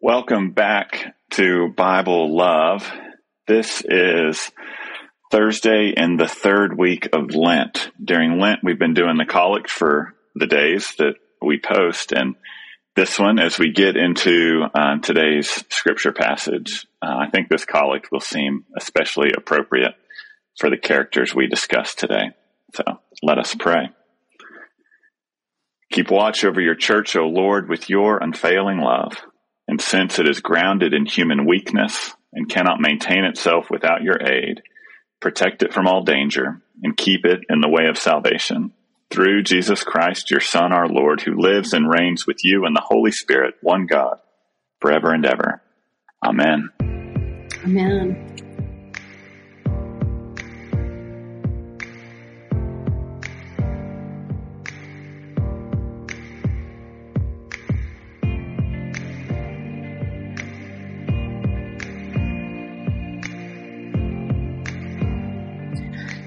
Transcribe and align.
Welcome 0.00 0.52
back 0.52 1.16
to 1.32 1.72
Bible 1.76 2.36
Love. 2.36 2.88
This 3.48 3.82
is 3.84 4.52
Thursday 5.32 5.92
in 5.96 6.16
the 6.16 6.28
third 6.28 6.78
week 6.78 7.08
of 7.12 7.34
Lent. 7.34 7.90
During 8.02 8.38
Lent, 8.38 8.60
we've 8.62 8.78
been 8.78 8.94
doing 8.94 9.16
the 9.16 9.26
collect 9.26 9.68
for 9.68 10.14
the 10.36 10.46
days 10.46 10.94
that 10.98 11.14
we 11.42 11.58
post, 11.58 12.12
and 12.12 12.36
this 12.94 13.18
one, 13.18 13.40
as 13.40 13.58
we 13.58 13.72
get 13.72 13.96
into 13.96 14.62
uh, 14.72 14.98
today's 14.98 15.50
scripture 15.68 16.12
passage, 16.12 16.86
uh, 17.02 17.16
I 17.16 17.30
think 17.30 17.48
this 17.48 17.64
collect 17.64 18.12
will 18.12 18.20
seem 18.20 18.66
especially 18.76 19.32
appropriate 19.36 19.94
for 20.60 20.70
the 20.70 20.78
characters 20.78 21.34
we 21.34 21.48
discuss 21.48 21.96
today. 21.96 22.30
So 22.72 22.84
let 23.24 23.38
us 23.38 23.52
pray. 23.56 23.90
Keep 25.90 26.12
watch 26.12 26.44
over 26.44 26.60
your 26.60 26.76
church, 26.76 27.16
O 27.16 27.24
Lord, 27.26 27.68
with 27.68 27.90
your 27.90 28.18
unfailing 28.18 28.78
love 28.78 29.16
and 29.68 29.80
since 29.80 30.18
it 30.18 30.28
is 30.28 30.40
grounded 30.40 30.94
in 30.94 31.04
human 31.04 31.46
weakness 31.46 32.14
and 32.32 32.48
cannot 32.48 32.80
maintain 32.80 33.24
itself 33.24 33.70
without 33.70 34.02
your 34.02 34.20
aid, 34.20 34.62
protect 35.20 35.62
it 35.62 35.72
from 35.72 35.86
all 35.86 36.02
danger 36.02 36.60
and 36.82 36.96
keep 36.96 37.24
it 37.24 37.40
in 37.48 37.60
the 37.60 37.68
way 37.68 37.86
of 37.88 37.98
salvation. 37.98 38.72
Through 39.10 39.42
Jesus 39.42 39.84
Christ, 39.84 40.30
your 40.30 40.40
Son, 40.40 40.72
our 40.72 40.88
Lord, 40.88 41.20
who 41.20 41.40
lives 41.40 41.72
and 41.72 41.90
reigns 41.90 42.26
with 42.26 42.38
you 42.42 42.66
in 42.66 42.74
the 42.74 42.84
Holy 42.84 43.12
Spirit, 43.12 43.54
one 43.62 43.86
God, 43.86 44.18
forever 44.80 45.12
and 45.12 45.24
ever. 45.24 45.62
Amen. 46.24 46.70
Amen. 47.64 48.47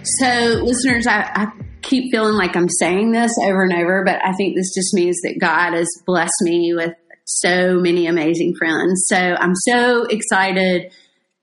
So, 0.03 0.61
listeners, 0.63 1.05
I, 1.05 1.29
I, 1.33 1.47
keep 1.81 2.11
feeling 2.11 2.35
like 2.35 2.55
I'm 2.55 2.69
saying 2.69 3.11
this 3.11 3.31
over 3.43 3.63
and 3.63 3.73
over, 3.73 4.03
but 4.05 4.23
I 4.23 4.33
think 4.33 4.55
this 4.55 4.73
just 4.73 4.93
means 4.93 5.19
that 5.23 5.39
God 5.39 5.73
has 5.73 5.87
blessed 6.05 6.41
me 6.41 6.73
with 6.75 6.93
so 7.25 7.79
many 7.79 8.07
amazing 8.07 8.55
friends. 8.57 9.03
So, 9.07 9.17
I'm 9.17 9.53
so 9.67 10.05
excited 10.05 10.91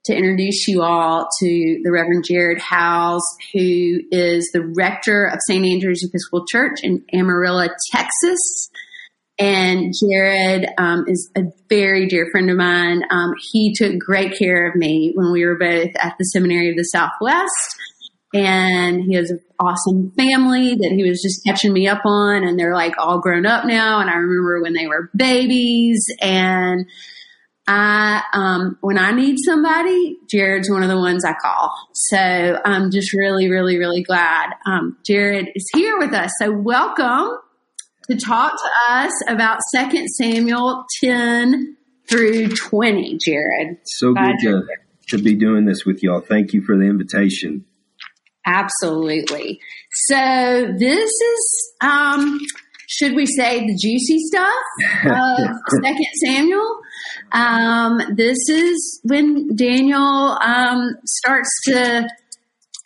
to 0.07 0.17
introduce 0.17 0.67
you 0.67 0.83
all 0.83 1.29
to 1.41 1.81
the 1.85 1.93
Reverend 1.93 2.25
Jared 2.27 2.61
Houze, 2.61 3.23
who 3.53 4.01
is 4.11 4.51
the 4.53 4.73
rector 4.77 5.27
of 5.27 5.39
St. 5.47 5.65
Andrew's 5.65 6.03
Episcopal 6.03 6.45
Church 6.47 6.81
in 6.83 7.05
Amarillo, 7.13 7.69
Texas. 7.93 8.71
And 9.39 9.95
Jared 10.03 10.69
um, 10.79 11.05
is 11.07 11.31
a 11.37 11.43
very 11.69 12.09
dear 12.09 12.27
friend 12.33 12.51
of 12.51 12.57
mine. 12.57 13.03
Um, 13.11 13.35
he 13.53 13.73
took 13.73 13.97
great 13.99 14.37
care 14.37 14.69
of 14.69 14.75
me 14.75 15.13
when 15.15 15.31
we 15.31 15.45
were 15.45 15.59
both 15.59 15.95
at 15.97 16.17
the 16.19 16.25
Seminary 16.25 16.71
of 16.71 16.77
the 16.77 16.83
Southwest 16.83 17.77
and 18.35 19.03
he 19.03 19.15
has 19.15 19.31
an 19.31 19.41
awesome 19.59 20.13
family 20.13 20.75
that 20.75 20.93
he 20.93 21.09
was 21.09 21.23
just 21.23 21.43
catching 21.45 21.73
me 21.73 21.89
up 21.89 22.03
on 22.05 22.45
and 22.45 22.59
they're 22.59 22.75
like 22.75 22.93
all 22.99 23.19
grown 23.19 23.47
up 23.47 23.65
now 23.65 24.01
and 24.01 24.11
i 24.11 24.15
remember 24.15 24.63
when 24.63 24.75
they 24.75 24.87
were 24.87 25.11
babies 25.17 26.07
and 26.21 26.87
i 27.67 28.23
um, 28.35 28.77
when 28.81 28.99
i 28.99 29.13
need 29.13 29.37
somebody 29.45 30.17
jared's 30.31 30.71
one 30.71 30.83
of 30.83 30.89
the 30.89 30.99
ones 30.99 31.25
i 31.25 31.33
call. 31.41 31.73
So 31.95 32.19
i'm 32.65 32.91
just 32.91 33.15
really 33.15 33.51
really 33.51 33.79
really 33.79 34.03
glad 34.03 34.51
um, 34.67 34.99
jared 35.07 35.49
is 35.55 35.69
here 35.75 35.99
with 35.99 36.13
us. 36.13 36.31
So 36.39 36.53
welcome 36.53 37.31
to 38.11 38.17
talk 38.17 38.53
to 38.53 38.93
us 38.93 39.13
about 39.27 39.61
Second 39.71 40.09
samuel 40.09 40.85
10 41.03 41.77
through 42.09 42.49
20 42.49 43.19
jared. 43.25 43.79
So 43.85 44.13
glad 44.13 44.37
good 44.43 44.67
to, 45.09 45.17
to 45.17 45.23
be 45.23 45.35
doing 45.35 45.65
this 45.65 45.85
with 45.85 46.03
y'all. 46.03 46.21
Thank 46.21 46.53
you 46.53 46.63
for 46.63 46.77
the 46.77 46.85
invitation 46.85 47.65
Absolutely. 48.49 49.61
So 50.07 50.75
this 50.79 51.11
is, 51.11 51.73
um, 51.83 52.39
should 52.89 53.15
we 53.15 53.27
say 53.27 53.61
the 53.61 53.77
juicy 53.77 54.19
stuff 54.21 54.65
of 55.05 55.57
Second 55.83 56.07
Samuel? 56.25 56.79
Um, 57.33 58.01
this 58.17 58.39
is 58.49 59.01
when 59.05 59.55
Daniel 59.55 60.39
um, 60.43 60.97
starts 61.05 61.51
to 61.67 62.09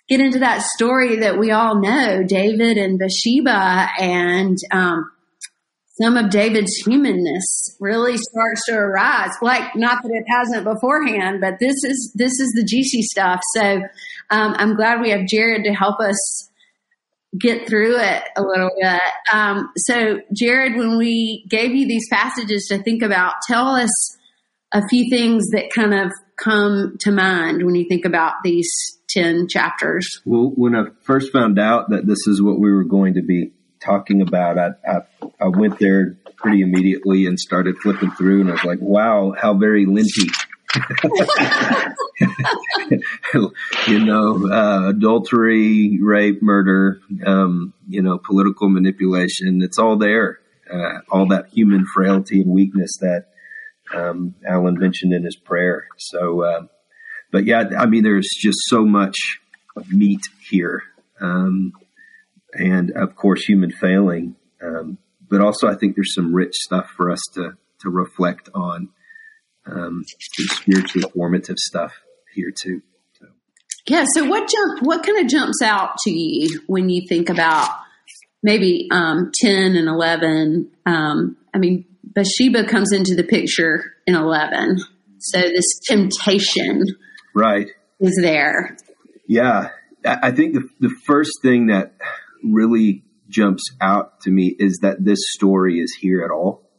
get 0.08 0.20
into 0.20 0.40
that 0.40 0.62
story 0.62 1.20
that 1.20 1.38
we 1.38 1.52
all 1.52 1.80
know, 1.80 2.24
David 2.24 2.76
and 2.76 2.98
Bathsheba, 2.98 3.88
and 4.00 4.58
um, 4.72 5.08
some 6.00 6.16
of 6.16 6.30
David's 6.30 6.74
humanness 6.86 7.76
really 7.78 8.16
starts 8.16 8.64
to 8.66 8.74
arise. 8.74 9.32
Like, 9.42 9.76
not 9.76 10.02
that 10.02 10.10
it 10.10 10.24
hasn't 10.28 10.64
beforehand, 10.64 11.40
but 11.40 11.58
this 11.60 11.76
is 11.84 12.12
this 12.14 12.32
is 12.32 12.52
the 12.56 12.64
juicy 12.64 13.02
stuff. 13.02 13.40
So, 13.54 13.82
um, 14.30 14.54
I'm 14.56 14.74
glad 14.74 15.00
we 15.00 15.10
have 15.10 15.26
Jared 15.26 15.64
to 15.64 15.72
help 15.72 16.00
us 16.00 16.48
get 17.38 17.66
through 17.66 17.98
it 17.98 18.22
a 18.36 18.42
little 18.42 18.70
bit. 18.80 19.00
Um, 19.32 19.70
so, 19.76 20.20
Jared, 20.32 20.76
when 20.76 20.98
we 20.98 21.44
gave 21.48 21.74
you 21.74 21.86
these 21.86 22.08
passages 22.10 22.66
to 22.68 22.82
think 22.82 23.02
about, 23.02 23.34
tell 23.46 23.74
us 23.74 23.90
a 24.72 24.86
few 24.88 25.10
things 25.10 25.44
that 25.52 25.70
kind 25.74 25.92
of 25.92 26.10
come 26.42 26.96
to 27.00 27.10
mind 27.10 27.64
when 27.64 27.74
you 27.74 27.86
think 27.88 28.04
about 28.04 28.34
these 28.42 28.70
10 29.10 29.48
chapters. 29.48 30.06
Well, 30.24 30.52
when 30.54 30.74
I 30.74 30.84
first 31.02 31.32
found 31.32 31.58
out 31.58 31.90
that 31.90 32.06
this 32.06 32.26
is 32.26 32.42
what 32.42 32.58
we 32.58 32.72
were 32.72 32.84
going 32.84 33.14
to 33.14 33.22
be 33.22 33.52
talking 33.84 34.22
about, 34.22 34.58
I, 34.58 34.70
I, 34.86 35.00
I 35.40 35.48
went 35.48 35.78
there 35.78 36.16
pretty 36.36 36.62
immediately 36.62 37.26
and 37.26 37.38
started 37.38 37.76
flipping 37.78 38.10
through, 38.12 38.42
and 38.42 38.50
I 38.50 38.52
was 38.52 38.64
like, 38.64 38.78
"Wow, 38.80 39.34
how 39.38 39.54
very 39.54 39.86
Lenty." 39.86 40.30
you 43.86 44.04
know, 44.04 44.48
uh, 44.50 44.88
adultery, 44.90 45.98
rape, 46.00 46.42
murder, 46.42 47.00
um, 47.26 47.74
you 47.88 48.02
know, 48.02 48.18
political 48.18 48.68
manipulation. 48.68 49.62
It's 49.62 49.78
all 49.78 49.96
there. 49.96 50.40
Uh, 50.72 51.00
all 51.10 51.26
that 51.28 51.48
human 51.48 51.84
frailty 51.84 52.40
and 52.40 52.50
weakness 52.50 52.96
that 53.00 53.26
um, 53.94 54.34
Alan 54.46 54.78
mentioned 54.78 55.12
in 55.12 55.24
his 55.24 55.36
prayer. 55.36 55.86
So, 55.98 56.42
uh, 56.42 56.62
but 57.30 57.44
yeah, 57.44 57.64
I 57.78 57.86
mean, 57.86 58.04
there's 58.04 58.30
just 58.38 58.58
so 58.68 58.84
much 58.84 59.38
meat 59.88 60.20
here. 60.48 60.82
Um, 61.20 61.72
and 62.54 62.90
of 62.92 63.16
course 63.16 63.44
human 63.44 63.70
failing. 63.70 64.36
Um, 64.62 64.98
but 65.28 65.40
also, 65.40 65.66
I 65.66 65.74
think 65.74 65.96
there's 65.96 66.14
some 66.14 66.34
rich 66.34 66.54
stuff 66.54 66.90
for 66.96 67.10
us 67.10 67.20
to 67.34 67.56
to 67.80 67.90
reflect 67.90 68.48
on, 68.54 68.90
um, 69.66 70.04
spiritually 70.18 71.08
formative 71.14 71.58
stuff 71.58 71.92
here 72.34 72.52
too. 72.56 72.82
So. 73.18 73.26
Yeah. 73.88 74.04
So 74.14 74.24
what 74.28 74.48
jump? 74.48 74.82
What 74.82 75.04
kind 75.04 75.18
of 75.24 75.30
jumps 75.30 75.62
out 75.62 75.96
to 76.04 76.10
you 76.10 76.60
when 76.66 76.90
you 76.90 77.06
think 77.08 77.28
about 77.28 77.70
maybe 78.42 78.88
um, 78.92 79.32
ten 79.34 79.74
and 79.74 79.88
eleven? 79.88 80.70
Um, 80.86 81.36
I 81.54 81.58
mean, 81.58 81.86
Bathsheba 82.04 82.66
comes 82.66 82.92
into 82.92 83.14
the 83.14 83.24
picture 83.24 83.94
in 84.06 84.14
eleven, 84.14 84.78
so 85.18 85.40
this 85.40 85.80
temptation, 85.88 86.84
right, 87.34 87.68
is 88.00 88.18
there. 88.20 88.76
Yeah, 89.26 89.70
I 90.04 90.30
think 90.30 90.54
the 90.54 90.68
the 90.80 90.94
first 91.06 91.40
thing 91.42 91.68
that 91.68 91.94
really 92.44 93.04
jumps 93.28 93.62
out 93.80 94.20
to 94.20 94.30
me 94.30 94.54
is 94.58 94.80
that 94.82 95.04
this 95.04 95.18
story 95.30 95.80
is 95.80 95.96
here 96.00 96.22
at 96.22 96.30
all. 96.30 96.70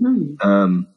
Mm. 0.00 0.42
Um, 0.44 0.88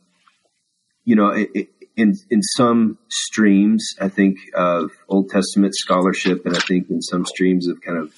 you 1.04 1.16
know, 1.16 1.30
it, 1.30 1.50
it, 1.54 1.70
in 1.96 2.14
in 2.30 2.42
some 2.42 2.98
streams, 3.10 3.96
I 4.00 4.10
think 4.10 4.38
of 4.54 4.92
Old 5.08 5.30
Testament 5.30 5.76
scholarship, 5.76 6.46
and 6.46 6.56
I 6.56 6.60
think 6.60 6.90
in 6.90 7.02
some 7.02 7.26
streams 7.26 7.68
of 7.68 7.82
kind 7.82 7.98
of 7.98 8.14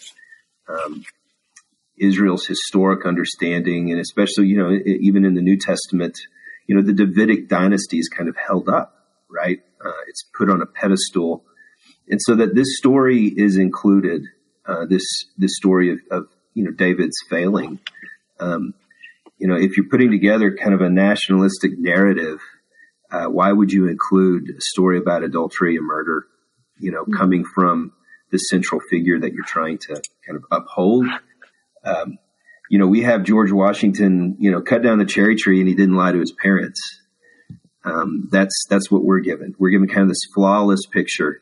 um, 0.68 1.04
Israel's 1.98 2.46
historic 2.46 3.06
understanding, 3.06 3.92
and 3.92 4.00
especially 4.00 4.48
you 4.48 4.58
know 4.58 4.72
even 4.86 5.26
in 5.26 5.36
the 5.36 5.42
New 5.42 5.58
Testament, 5.58 6.20
you 6.68 6.76
know 6.76 6.82
the 6.82 6.94
Davidic 6.94 7.48
dynasty 7.48 7.98
is 7.98 8.10
kind 8.10 8.30
of 8.30 8.36
held 8.36 8.70
up, 8.70 8.94
right? 9.30 9.60
Uh, 9.84 10.02
it's 10.08 10.24
put 10.38 10.50
on 10.50 10.62
a 10.62 10.66
pedestal, 10.66 11.44
and 12.08 12.20
so 12.22 12.36
that 12.36 12.56
this 12.56 12.78
story 12.78 13.28
is 13.28 13.58
included 13.58 14.24
uh, 14.66 14.86
this 14.86 15.04
this 15.38 15.56
story 15.56 15.92
of, 15.92 16.00
of, 16.12 16.28
you 16.54 16.64
know 16.64 16.72
David's 16.72 17.18
failing. 17.30 17.80
Um, 18.40 18.74
you 19.38 19.48
know, 19.48 19.56
if 19.56 19.76
you're 19.76 19.90
putting 19.90 20.12
together 20.12 20.56
kind 20.56 20.74
of 20.74 20.82
a 20.82 20.90
nationalistic 20.90 21.72
narrative, 21.78 22.40
uh, 23.12 23.26
why 23.26 23.52
would 23.52 23.72
you 23.72 23.88
include 23.88 24.50
a 24.50 24.62
story 24.62 24.98
about 24.98 25.24
adultery 25.24 25.76
and 25.78 25.86
murder? 25.86 26.26
You 26.80 26.92
know, 26.92 27.04
mm-hmm. 27.04 27.18
coming 27.18 27.44
from 27.44 27.94
the 28.32 28.38
central 28.38 28.80
figure 28.80 29.20
that 29.20 29.34
you're 29.34 29.46
trying 29.46 29.78
to 29.80 30.02
kind 30.26 30.38
of 30.38 30.46
uphold. 30.52 31.08
Um, 31.84 32.18
you 32.70 32.80
know, 32.80 32.88
we 32.88 33.02
have 33.02 33.24
George 33.24 33.52
Washington, 33.52 34.38
you 34.40 34.52
know, 34.52 34.62
cut 34.62 34.82
down 34.82 34.98
the 34.98 35.06
cherry 35.06 35.36
tree 35.36 35.60
and 35.60 35.68
he 35.68 35.76
didn't 35.76 35.96
lie 35.96 36.12
to 36.12 36.20
his 36.20 36.32
parents. 36.32 36.80
Um, 37.84 38.30
that's 38.32 38.66
that's 38.70 38.90
what 38.90 39.04
we're 39.04 39.20
given. 39.20 39.56
We're 39.58 39.72
given 39.72 39.88
kind 39.88 40.04
of 40.04 40.08
this 40.08 40.22
flawless 40.34 40.86
picture. 40.86 41.42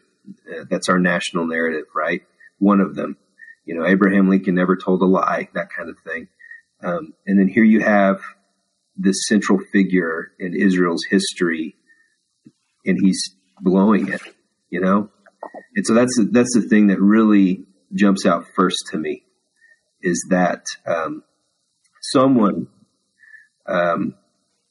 Uh, 0.50 0.64
that's 0.70 0.90
our 0.90 1.00
national 1.00 1.48
narrative, 1.48 1.86
right? 1.94 2.24
One 2.60 2.80
of 2.80 2.96
them. 2.96 3.18
You 3.66 3.76
know, 3.76 3.86
Abraham 3.86 4.30
Lincoln 4.30 4.56
never 4.56 4.76
told 4.76 5.02
a 5.02 5.06
lie, 5.06 5.50
that 5.54 5.70
kind 5.76 5.90
of 5.90 5.98
thing. 6.00 6.28
Um, 6.82 7.14
and 7.26 7.40
then 7.40 7.48
here 7.48 7.64
you 7.64 7.82
have 7.82 8.22
this 8.96 9.28
central 9.28 9.60
figure 9.72 10.32
in 10.40 10.56
Israel's 10.56 11.06
history, 11.10 11.76
and 12.86 12.98
he's 13.02 13.36
blowing 13.62 14.12
it, 14.12 14.22
you 14.70 14.82
know. 14.82 15.10
And 15.76 15.86
so 15.86 15.94
that's 15.94 16.20
that's 16.32 16.54
the 16.54 16.68
thing 16.68 16.88
that 16.88 17.00
really 17.00 17.66
jumps 17.94 18.26
out 18.26 18.46
first 18.56 18.78
to 18.92 18.98
me 18.98 19.24
is 20.02 20.28
that 20.30 20.64
um, 20.86 21.24
someone 22.02 22.68
um, 23.68 24.16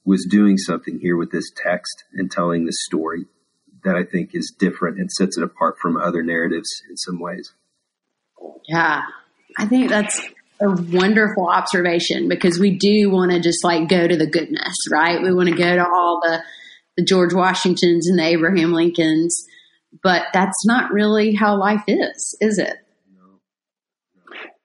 was 0.04 0.26
doing 0.28 0.56
something 0.56 0.98
here 1.00 1.16
with 1.16 1.30
this 1.30 1.50
text 1.54 2.04
and 2.14 2.30
telling 2.30 2.64
this 2.64 2.82
story 2.84 3.26
that 3.84 3.94
I 3.94 4.04
think 4.04 4.30
is 4.32 4.54
different 4.58 4.98
and 4.98 5.10
sets 5.10 5.36
it 5.38 5.44
apart 5.44 5.76
from 5.80 5.96
other 5.96 6.22
narratives 6.22 6.82
in 6.88 6.96
some 6.96 7.20
ways. 7.20 7.54
Yeah, 8.66 9.02
I 9.58 9.66
think 9.66 9.88
that's 9.88 10.20
a 10.60 10.70
wonderful 10.70 11.48
observation 11.48 12.28
because 12.28 12.58
we 12.58 12.76
do 12.76 13.10
want 13.10 13.30
to 13.30 13.40
just 13.40 13.64
like 13.64 13.88
go 13.88 14.06
to 14.06 14.16
the 14.16 14.26
goodness, 14.26 14.74
right? 14.90 15.22
We 15.22 15.32
want 15.32 15.48
to 15.48 15.54
go 15.54 15.76
to 15.76 15.86
all 15.86 16.20
the 16.22 16.42
the 16.96 17.04
George 17.04 17.32
Washingtons 17.32 18.08
and 18.08 18.18
the 18.18 18.24
Abraham 18.24 18.72
Lincolns, 18.72 19.46
but 20.02 20.24
that's 20.32 20.66
not 20.66 20.92
really 20.92 21.32
how 21.32 21.56
life 21.56 21.84
is, 21.86 22.36
is 22.40 22.58
it? 22.58 22.74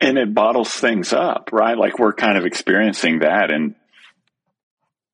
And 0.02 0.18
it 0.18 0.34
bottles 0.34 0.72
things 0.72 1.14
up, 1.14 1.52
right? 1.54 1.78
Like 1.78 2.00
we're 2.00 2.14
kind 2.14 2.38
of 2.38 2.46
experiencing 2.46 3.20
that 3.20 3.52
in 3.52 3.76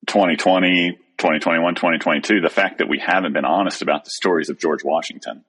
2020, 0.08 0.94
2021, 1.18 1.76
2022. 1.76 2.40
The 2.40 2.50
fact 2.50 2.78
that 2.78 2.88
we 2.88 3.00
haven't 3.00 3.34
been 3.34 3.46
honest 3.46 3.82
about 3.82 4.06
the 4.06 4.12
stories 4.12 4.50
of 4.50 4.58
George 4.58 4.84
Washington 4.84 5.44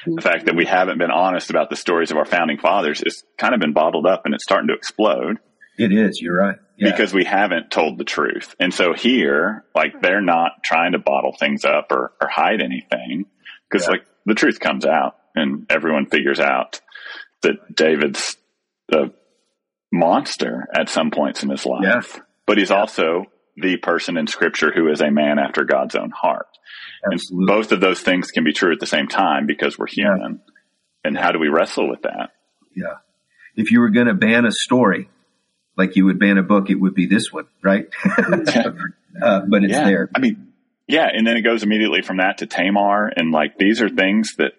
Mm-hmm. 0.00 0.14
the 0.14 0.22
fact 0.22 0.46
that 0.46 0.56
we 0.56 0.64
haven't 0.64 0.98
been 0.98 1.10
honest 1.10 1.50
about 1.50 1.68
the 1.68 1.76
stories 1.76 2.10
of 2.10 2.16
our 2.16 2.24
founding 2.24 2.58
fathers 2.58 3.02
has 3.04 3.22
kind 3.36 3.52
of 3.52 3.60
been 3.60 3.74
bottled 3.74 4.06
up 4.06 4.22
and 4.24 4.34
it's 4.34 4.44
starting 4.44 4.68
to 4.68 4.74
explode. 4.74 5.38
It 5.76 5.92
is. 5.92 6.20
You're 6.20 6.36
right. 6.36 6.56
Yeah. 6.78 6.90
Because 6.90 7.12
we 7.12 7.24
haven't 7.24 7.70
told 7.70 7.98
the 7.98 8.04
truth. 8.04 8.54
And 8.58 8.72
so 8.72 8.94
here, 8.94 9.64
like 9.74 10.00
they're 10.00 10.22
not 10.22 10.62
trying 10.64 10.92
to 10.92 10.98
bottle 10.98 11.36
things 11.38 11.66
up 11.66 11.92
or, 11.92 12.12
or 12.20 12.28
hide 12.28 12.62
anything 12.62 13.26
because 13.68 13.86
yeah. 13.86 13.92
like 13.92 14.06
the 14.24 14.34
truth 14.34 14.58
comes 14.58 14.86
out 14.86 15.16
and 15.34 15.66
everyone 15.70 16.06
figures 16.06 16.40
out 16.40 16.80
that 17.42 17.74
David's 17.74 18.36
a 18.92 19.10
monster 19.92 20.66
at 20.74 20.88
some 20.88 21.10
points 21.10 21.42
in 21.42 21.50
his 21.50 21.66
life, 21.66 21.82
yeah. 22.16 22.22
but 22.46 22.58
he's 22.58 22.70
also 22.70 23.26
the 23.60 23.76
person 23.76 24.16
in 24.16 24.26
scripture 24.26 24.72
who 24.74 24.90
is 24.90 25.00
a 25.00 25.10
man 25.10 25.38
after 25.38 25.64
God's 25.64 25.94
own 25.94 26.10
heart. 26.10 26.46
Absolutely. 27.04 27.38
And 27.38 27.46
both 27.46 27.72
of 27.72 27.80
those 27.80 28.00
things 28.00 28.30
can 28.30 28.44
be 28.44 28.52
true 28.52 28.72
at 28.72 28.80
the 28.80 28.86
same 28.86 29.08
time 29.08 29.46
because 29.46 29.78
we're 29.78 29.86
human. 29.86 30.40
Yeah. 30.44 30.52
And 31.04 31.16
how 31.16 31.32
do 31.32 31.38
we 31.38 31.48
wrestle 31.48 31.88
with 31.88 32.02
that? 32.02 32.30
Yeah. 32.74 32.96
If 33.56 33.70
you 33.70 33.80
were 33.80 33.90
going 33.90 34.06
to 34.06 34.14
ban 34.14 34.44
a 34.44 34.52
story, 34.52 35.08
like 35.76 35.96
you 35.96 36.04
would 36.06 36.18
ban 36.18 36.38
a 36.38 36.42
book, 36.42 36.70
it 36.70 36.74
would 36.74 36.94
be 36.94 37.06
this 37.06 37.32
one, 37.32 37.46
right? 37.62 37.86
uh, 38.04 39.40
but 39.48 39.64
it's 39.64 39.72
yeah. 39.72 39.84
there. 39.84 40.10
I 40.14 40.20
mean, 40.20 40.52
yeah. 40.86 41.08
And 41.12 41.26
then 41.26 41.36
it 41.36 41.42
goes 41.42 41.62
immediately 41.62 42.02
from 42.02 42.18
that 42.18 42.38
to 42.38 42.46
Tamar. 42.46 43.10
And 43.14 43.30
like, 43.30 43.56
these 43.56 43.80
are 43.80 43.88
things 43.88 44.34
that, 44.36 44.52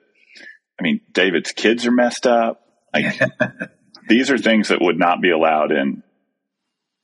I 0.79 0.83
mean, 0.83 1.01
David's 1.11 1.51
kids 1.51 1.85
are 1.85 1.91
messed 1.91 2.25
up. 2.25 2.61
Like, 2.93 3.19
these 4.09 4.31
are 4.31 4.37
things 4.37 4.69
that 4.69 4.79
would 4.81 4.97
not 4.97 5.21
be 5.21 5.29
allowed 5.29 5.71
in 5.71 6.03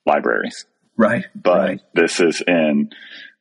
libraries. 0.05 0.65
Right. 0.97 1.25
But 1.35 1.57
right. 1.57 1.81
this 1.93 2.19
is 2.19 2.41
in 2.45 2.89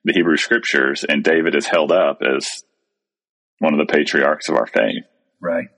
the 0.05 0.13
Hebrew 0.13 0.37
scriptures, 0.37 1.05
and 1.09 1.25
David 1.25 1.57
is 1.57 1.67
held 1.67 1.91
up 1.91 2.21
as 2.23 2.47
one 3.59 3.73
of 3.73 3.85
the 3.85 3.93
patriarchs 3.93 4.49
of 4.49 4.57
our 4.57 4.67
faith. 4.67 5.05
Right. 5.41 5.69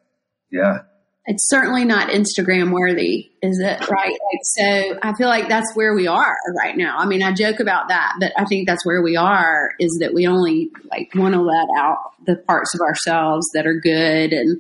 Yeah. 0.50 0.80
It's 1.26 1.46
certainly 1.48 1.84
not 1.84 2.08
Instagram 2.08 2.72
worthy, 2.72 3.30
is 3.42 3.60
it? 3.60 3.88
Right. 3.90 4.10
Like, 4.10 4.40
so 4.42 4.98
I 5.02 5.12
feel 5.14 5.28
like 5.28 5.46
that's 5.48 5.75
where 5.75 5.94
we 5.94 6.06
are 6.06 6.36
right 6.56 6.75
now. 6.75 6.96
I 6.96 7.04
mean, 7.04 7.22
I 7.22 7.32
joke 7.32 7.60
about 7.60 7.88
that, 7.88 8.14
but 8.19 8.32
I 8.38 8.46
think 8.46 8.66
that's 8.66 8.84
where 8.86 9.02
we 9.02 9.14
are 9.16 9.72
is 9.78 9.98
that 10.00 10.14
we 10.14 10.26
only 10.26 10.70
like 10.90 11.10
want 11.14 11.34
to 11.34 11.42
let 11.42 11.69
out 11.76 11.98
the 12.24 12.36
parts 12.36 12.74
of 12.74 12.81
ourselves 12.81 13.46
that 13.52 13.66
are 13.66 13.78
good 13.78 14.32
and, 14.32 14.58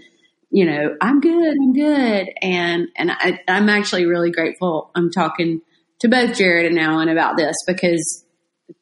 you 0.50 0.66
know, 0.66 0.94
I'm 1.00 1.20
good, 1.20 1.56
I'm 1.56 1.72
good. 1.72 2.28
And, 2.42 2.88
and 2.96 3.12
I, 3.12 3.40
I'm 3.48 3.70
actually 3.70 4.04
really 4.04 4.30
grateful. 4.30 4.90
I'm 4.94 5.10
talking 5.10 5.62
to 6.00 6.08
both 6.08 6.36
Jared 6.36 6.66
and 6.66 6.78
Alan 6.78 7.08
about 7.08 7.36
this 7.36 7.56
because 7.66 8.24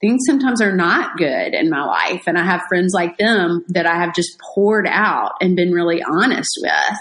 things 0.01 0.23
sometimes 0.27 0.61
are 0.61 0.75
not 0.75 1.17
good 1.17 1.55
in 1.55 1.71
my 1.71 1.85
life. 1.85 2.25
And 2.27 2.37
I 2.37 2.45
have 2.45 2.63
friends 2.69 2.93
like 2.93 3.19
them 3.19 3.65
that 3.69 3.87
I 3.87 3.97
have 3.97 4.15
just 4.15 4.39
poured 4.41 4.87
out 4.89 5.33
and 5.41 5.57
been 5.57 5.73
really 5.73 6.03
honest 6.03 6.59
with. 6.61 6.99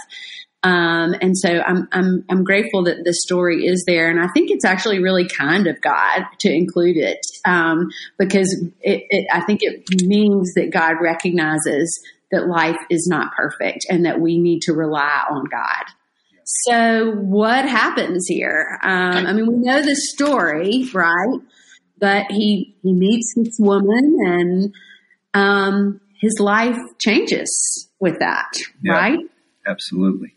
Um, 0.62 1.14
and 1.20 1.36
so 1.36 1.60
I'm, 1.60 1.86
I'm, 1.92 2.24
I'm 2.28 2.42
grateful 2.42 2.84
that 2.84 3.04
this 3.04 3.22
story 3.22 3.66
is 3.66 3.84
there. 3.86 4.10
And 4.10 4.18
I 4.18 4.26
think 4.32 4.50
it's 4.50 4.64
actually 4.64 5.00
really 5.00 5.28
kind 5.28 5.66
of 5.66 5.80
God 5.80 6.24
to 6.40 6.52
include 6.52 6.96
it, 6.96 7.20
um, 7.44 7.90
because 8.18 8.52
it, 8.80 9.04
it, 9.10 9.26
I 9.32 9.42
think 9.42 9.60
it 9.62 9.84
means 10.02 10.54
that 10.54 10.72
God 10.72 10.94
recognizes 11.00 12.00
that 12.32 12.48
life 12.48 12.78
is 12.90 13.06
not 13.08 13.32
perfect 13.34 13.86
and 13.88 14.04
that 14.06 14.20
we 14.20 14.38
need 14.38 14.62
to 14.62 14.72
rely 14.72 15.22
on 15.30 15.44
God. 15.44 15.84
So 16.48 17.12
what 17.12 17.68
happens 17.68 18.26
here? 18.28 18.78
Um, 18.82 19.26
I 19.26 19.32
mean, 19.32 19.46
we 19.46 19.56
know 19.56 19.82
the 19.82 19.96
story, 19.96 20.88
right? 20.94 21.40
but 21.98 22.26
he 22.30 22.76
he 22.82 22.92
meets 22.92 23.34
this 23.36 23.56
woman 23.58 24.18
and 24.24 24.74
um, 25.34 26.00
his 26.20 26.38
life 26.38 26.78
changes 26.98 27.88
with 28.00 28.18
that, 28.20 28.52
yeah, 28.82 28.92
right? 28.92 29.18
Absolutely. 29.66 30.34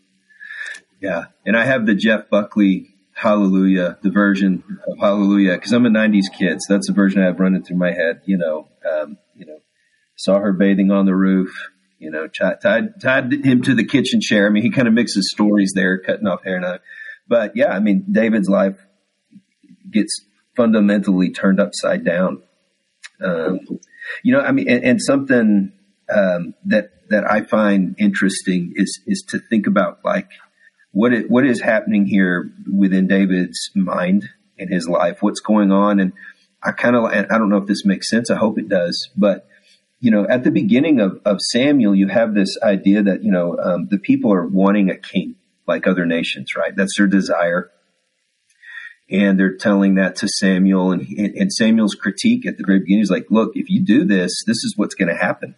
Yeah, 1.00 1.26
and 1.46 1.56
I 1.56 1.64
have 1.64 1.86
the 1.86 1.94
Jeff 1.94 2.28
Buckley 2.28 2.94
Hallelujah, 3.14 3.98
the 4.02 4.10
version 4.10 4.62
of 4.86 4.98
Hallelujah, 4.98 5.54
because 5.54 5.72
I'm 5.72 5.86
a 5.86 5.90
'90s 5.90 6.32
kid, 6.32 6.58
so 6.60 6.74
that's 6.74 6.86
the 6.86 6.94
version 6.94 7.22
I 7.22 7.26
have 7.26 7.40
running 7.40 7.62
through 7.62 7.76
my 7.76 7.92
head. 7.92 8.22
You 8.24 8.38
know, 8.38 8.68
um, 8.90 9.18
you 9.34 9.46
know, 9.46 9.60
saw 10.16 10.38
her 10.38 10.52
bathing 10.52 10.90
on 10.90 11.06
the 11.06 11.14
roof. 11.14 11.54
You 12.00 12.10
know, 12.10 12.26
tied, 12.26 12.62
tied 13.00 13.32
him 13.44 13.62
to 13.62 13.74
the 13.74 13.84
kitchen 13.84 14.20
chair. 14.20 14.46
I 14.46 14.50
mean, 14.50 14.62
he 14.62 14.70
kind 14.70 14.88
of 14.88 14.94
mixes 14.94 15.30
stories 15.30 15.72
there, 15.74 15.98
cutting 15.98 16.26
off 16.26 16.42
hair 16.42 16.56
and 16.56 16.64
I, 16.64 16.78
but 17.28 17.52
yeah, 17.54 17.68
I 17.68 17.78
mean, 17.78 18.04
David's 18.10 18.48
life 18.48 18.76
gets 19.88 20.24
fundamentally 20.56 21.30
turned 21.30 21.60
upside 21.60 22.04
down. 22.04 22.42
Um, 23.22 23.60
you 24.24 24.32
know, 24.32 24.40
I 24.40 24.50
mean, 24.50 24.68
and, 24.68 24.84
and 24.84 25.02
something 25.02 25.72
um, 26.12 26.54
that 26.64 26.90
that 27.10 27.30
I 27.30 27.42
find 27.42 27.94
interesting 27.98 28.72
is 28.74 29.00
is 29.06 29.22
to 29.28 29.38
think 29.38 29.66
about 29.66 30.00
like 30.04 30.28
what 30.92 31.12
it, 31.12 31.30
what 31.30 31.46
is 31.46 31.60
happening 31.60 32.06
here 32.06 32.50
within 32.70 33.06
David's 33.06 33.70
mind 33.76 34.28
in 34.58 34.70
his 34.70 34.88
life, 34.88 35.18
what's 35.22 35.40
going 35.40 35.70
on, 35.70 36.00
and 36.00 36.12
I 36.62 36.72
kind 36.72 36.96
of 36.96 37.04
I 37.04 37.38
don't 37.38 37.48
know 37.48 37.58
if 37.58 37.66
this 37.66 37.84
makes 37.84 38.08
sense. 38.08 38.30
I 38.30 38.36
hope 38.36 38.58
it 38.58 38.68
does, 38.68 39.08
but 39.16 39.46
you 40.00 40.10
know, 40.10 40.26
at 40.26 40.44
the 40.44 40.50
beginning 40.50 41.00
of, 41.00 41.20
of 41.24 41.38
Samuel, 41.40 41.94
you 41.94 42.08
have 42.08 42.34
this 42.34 42.56
idea 42.62 43.02
that 43.02 43.22
you 43.22 43.30
know 43.30 43.58
um, 43.58 43.88
the 43.90 43.98
people 43.98 44.32
are 44.32 44.46
wanting 44.46 44.90
a 44.90 44.96
king 44.96 45.36
like 45.66 45.86
other 45.86 46.06
nations, 46.06 46.56
right? 46.56 46.74
That's 46.74 46.96
their 46.96 47.06
desire 47.06 47.70
and 49.10 49.38
they're 49.38 49.56
telling 49.56 49.96
that 49.96 50.16
to 50.16 50.28
Samuel 50.28 50.92
and, 50.92 51.02
and 51.18 51.52
Samuel's 51.52 51.94
critique 51.94 52.46
at 52.46 52.56
the 52.56 52.64
very 52.64 52.78
beginning 52.78 53.02
is 53.02 53.10
like, 53.10 53.26
look, 53.28 53.52
if 53.54 53.68
you 53.68 53.84
do 53.84 54.04
this, 54.04 54.30
this 54.46 54.58
is 54.58 54.74
what's 54.76 54.94
going 54.94 55.08
to 55.08 55.16
happen. 55.16 55.56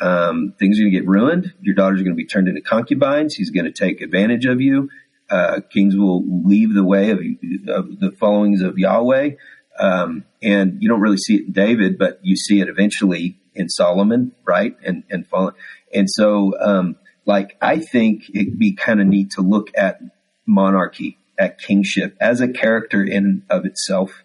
Um, 0.00 0.54
things 0.58 0.78
are 0.78 0.82
going 0.82 0.92
to 0.92 0.98
get 0.98 1.08
ruined. 1.08 1.52
Your 1.60 1.76
daughters 1.76 2.00
are 2.00 2.04
going 2.04 2.16
to 2.16 2.20
be 2.22 2.26
turned 2.26 2.48
into 2.48 2.60
concubines. 2.60 3.34
He's 3.34 3.50
going 3.50 3.66
to 3.66 3.72
take 3.72 4.00
advantage 4.00 4.46
of 4.46 4.60
you. 4.60 4.90
Uh, 5.30 5.60
kings 5.72 5.96
will 5.96 6.24
leave 6.44 6.74
the 6.74 6.84
way 6.84 7.10
of, 7.10 7.20
of 7.68 8.00
the 8.00 8.12
followings 8.18 8.62
of 8.62 8.78
Yahweh. 8.78 9.30
Um, 9.78 10.24
and 10.42 10.82
you 10.82 10.88
don't 10.88 11.00
really 11.00 11.16
see 11.18 11.36
it 11.36 11.46
in 11.46 11.52
David, 11.52 11.98
but 11.98 12.18
you 12.22 12.36
see 12.36 12.60
it 12.60 12.68
eventually 12.68 13.38
in 13.54 13.68
Solomon, 13.68 14.32
right? 14.44 14.76
And, 14.84 15.04
and 15.10 15.26
follow. 15.26 15.54
And 15.92 16.08
so, 16.10 16.54
um, 16.60 16.96
like, 17.26 17.56
I 17.60 17.78
think 17.78 18.30
it'd 18.34 18.58
be 18.58 18.74
kind 18.74 19.00
of 19.00 19.06
neat 19.06 19.30
to 19.32 19.42
look 19.42 19.70
at 19.76 20.00
monarchy 20.46 21.18
at 21.38 21.58
kingship 21.58 22.16
as 22.20 22.40
a 22.40 22.48
character 22.48 23.02
in 23.02 23.44
of 23.48 23.64
itself 23.64 24.22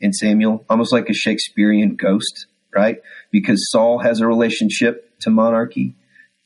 in 0.00 0.12
Samuel, 0.12 0.64
almost 0.68 0.92
like 0.92 1.08
a 1.08 1.14
Shakespearean 1.14 1.96
ghost, 1.96 2.46
right? 2.74 2.98
Because 3.30 3.70
Saul 3.70 3.98
has 4.00 4.20
a 4.20 4.26
relationship 4.26 5.18
to 5.20 5.30
monarchy 5.30 5.94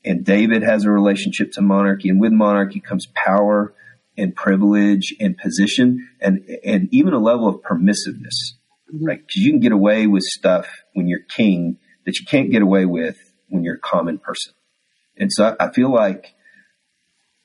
and 0.05 0.23
David 0.23 0.63
has 0.63 0.85
a 0.85 0.91
relationship 0.91 1.51
to 1.53 1.61
monarchy 1.61 2.09
and 2.09 2.19
with 2.19 2.31
monarchy 2.31 2.79
comes 2.79 3.07
power 3.15 3.73
and 4.17 4.35
privilege 4.35 5.13
and 5.19 5.37
position 5.37 6.09
and 6.19 6.43
and 6.63 6.89
even 6.91 7.13
a 7.13 7.19
level 7.19 7.47
of 7.47 7.61
permissiveness, 7.61 8.55
mm-hmm. 8.93 9.05
right? 9.05 9.19
Because 9.19 9.41
you 9.43 9.51
can 9.51 9.59
get 9.59 9.71
away 9.71 10.07
with 10.07 10.23
stuff 10.23 10.67
when 10.93 11.07
you're 11.07 11.19
king 11.19 11.77
that 12.09 12.19
you 12.19 12.25
can't 12.25 12.49
get 12.49 12.63
away 12.63 12.85
with 12.85 13.17
when 13.49 13.63
you're 13.63 13.75
a 13.75 13.79
common 13.79 14.17
person. 14.17 14.53
And 15.15 15.31
so 15.31 15.55
I, 15.59 15.71
feel 15.71 15.93
like 15.93 16.33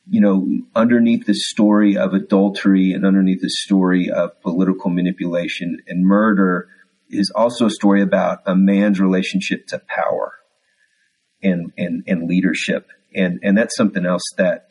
you 0.09 0.23
know, 0.23 0.47
underneath 0.75 1.27
the 1.27 1.35
story 1.35 1.99
of 1.99 2.15
adultery 2.15 2.93
and 2.93 3.05
underneath 3.05 3.43
the 3.43 3.51
story 3.51 4.11
of 4.11 4.41
political 4.41 4.89
manipulation 4.89 5.83
and 5.87 6.07
murder 6.07 6.69
is 7.11 7.31
also 7.35 7.67
a 7.67 7.71
story 7.71 8.01
about 8.01 8.39
a 8.47 8.57
man's 8.57 9.01
relationship 9.01 9.67
to 9.67 9.79
power 9.87 10.33
and, 11.43 11.73
and, 11.77 12.05
and 12.07 12.27
leadership. 12.27 12.89
And, 13.15 13.41
and 13.43 13.57
that's 13.57 13.77
something 13.77 14.07
else 14.07 14.25
that 14.39 14.69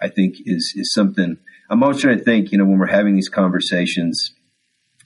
I 0.00 0.08
think 0.08 0.36
is, 0.46 0.72
is 0.74 0.90
something 0.94 1.36
I'm 1.68 1.82
always 1.82 2.00
trying 2.00 2.18
to 2.18 2.24
think, 2.24 2.50
you 2.50 2.58
know, 2.58 2.64
when 2.64 2.78
we're 2.78 2.86
having 2.86 3.14
these 3.14 3.28
conversations, 3.28 4.32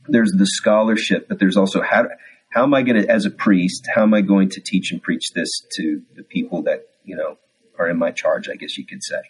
there's 0.06 0.30
the 0.32 0.46
scholarship, 0.46 1.28
but 1.28 1.40
there's 1.40 1.56
also 1.56 1.82
how 1.82 2.06
how 2.50 2.62
am 2.62 2.74
I 2.74 2.82
going 2.82 3.02
to, 3.02 3.08
as 3.08 3.26
a 3.26 3.30
priest, 3.30 3.86
how 3.94 4.02
am 4.02 4.14
I 4.14 4.22
going 4.22 4.48
to 4.50 4.60
teach 4.60 4.90
and 4.92 5.02
preach 5.02 5.32
this 5.34 5.50
to 5.76 6.02
the 6.16 6.22
people 6.22 6.62
that 6.62 6.86
you 7.04 7.16
know 7.16 7.36
are 7.78 7.88
in 7.88 7.98
my 7.98 8.10
charge? 8.10 8.48
I 8.48 8.56
guess 8.56 8.78
you 8.78 8.86
could 8.86 9.02
say, 9.02 9.20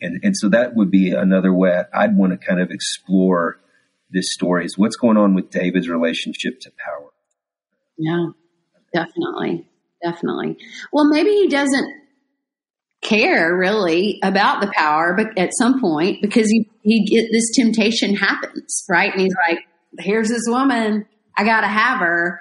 and 0.00 0.20
and 0.22 0.36
so 0.36 0.48
that 0.50 0.74
would 0.74 0.90
be 0.90 1.12
another 1.12 1.52
way 1.52 1.82
I'd 1.92 2.16
want 2.16 2.32
to 2.32 2.46
kind 2.46 2.60
of 2.60 2.70
explore 2.70 3.58
this 4.10 4.32
story 4.32 4.64
is 4.66 4.76
what's 4.76 4.96
going 4.96 5.16
on 5.16 5.34
with 5.34 5.50
David's 5.50 5.88
relationship 5.88 6.60
to 6.60 6.70
power. 6.70 7.10
Yeah, 7.96 8.26
definitely, 8.92 9.66
definitely. 10.02 10.58
Well, 10.92 11.08
maybe 11.08 11.30
he 11.30 11.48
doesn't 11.48 12.02
care 13.02 13.56
really 13.56 14.20
about 14.22 14.60
the 14.60 14.72
power, 14.76 15.14
but 15.16 15.36
at 15.36 15.50
some 15.58 15.80
point 15.80 16.22
because 16.22 16.48
he 16.48 16.70
he 16.82 17.04
get 17.04 17.28
this 17.32 17.50
temptation 17.56 18.14
happens, 18.14 18.84
right? 18.88 19.10
And 19.10 19.20
he's 19.20 19.34
like, 19.48 19.58
"Here's 19.98 20.28
this 20.28 20.44
woman, 20.46 21.06
I 21.36 21.44
got 21.44 21.62
to 21.62 21.68
have 21.68 22.00
her. 22.00 22.40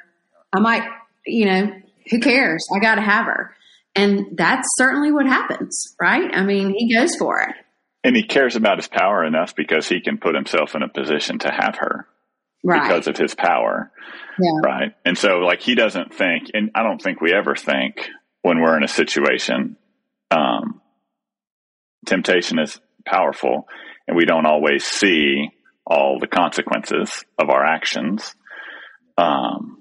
I 0.53 0.59
might, 0.59 0.87
you 1.25 1.45
know, 1.45 1.71
who 2.09 2.19
cares? 2.19 2.65
I 2.75 2.79
got 2.79 2.95
to 2.95 3.01
have 3.01 3.25
her." 3.25 3.55
And 3.95 4.37
that's 4.37 4.67
certainly 4.77 5.11
what 5.11 5.27
happens, 5.27 5.95
right? 5.99 6.29
I 6.33 6.43
mean, 6.43 6.73
he 6.77 6.93
goes 6.93 7.15
for 7.17 7.41
it. 7.41 7.55
And 8.03 8.15
he 8.15 8.23
cares 8.23 8.55
about 8.55 8.77
his 8.77 8.87
power 8.87 9.23
enough 9.25 9.55
because 9.55 9.87
he 9.87 10.01
can 10.01 10.17
put 10.17 10.33
himself 10.33 10.75
in 10.75 10.81
a 10.81 10.87
position 10.87 11.39
to 11.39 11.51
have 11.51 11.75
her 11.77 12.07
right. 12.63 12.81
because 12.81 13.07
of 13.07 13.17
his 13.17 13.35
power. 13.35 13.91
Yeah. 14.39 14.59
Right. 14.63 14.95
And 15.05 15.17
so, 15.17 15.39
like, 15.39 15.61
he 15.61 15.75
doesn't 15.75 16.13
think, 16.13 16.47
and 16.53 16.71
I 16.73 16.83
don't 16.83 17.01
think 17.01 17.21
we 17.21 17.33
ever 17.33 17.55
think 17.55 18.09
when 18.41 18.61
we're 18.61 18.77
in 18.77 18.83
a 18.83 18.87
situation 18.87 19.77
um, 20.31 20.81
temptation 22.05 22.59
is 22.59 22.79
powerful 23.05 23.67
and 24.07 24.17
we 24.17 24.25
don't 24.25 24.45
always 24.45 24.85
see 24.85 25.49
all 25.85 26.17
the 26.19 26.27
consequences 26.27 27.25
of 27.37 27.49
our 27.49 27.63
actions. 27.63 28.33
Um, 29.17 29.80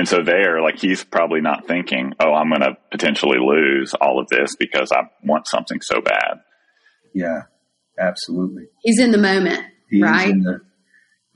and 0.00 0.08
so 0.08 0.22
there, 0.22 0.62
like 0.62 0.78
he's 0.78 1.04
probably 1.04 1.42
not 1.42 1.68
thinking, 1.68 2.14
oh, 2.20 2.32
I'm 2.32 2.48
going 2.48 2.62
to 2.62 2.78
potentially 2.90 3.36
lose 3.38 3.92
all 4.00 4.18
of 4.18 4.28
this 4.28 4.56
because 4.58 4.90
I 4.92 5.02
want 5.22 5.46
something 5.46 5.82
so 5.82 6.00
bad. 6.00 6.40
Yeah, 7.14 7.42
absolutely. 7.98 8.68
He's 8.82 8.98
in 8.98 9.10
the 9.10 9.18
moment, 9.18 9.62
He's 9.90 10.00
right? 10.00 10.32
The, 10.32 10.62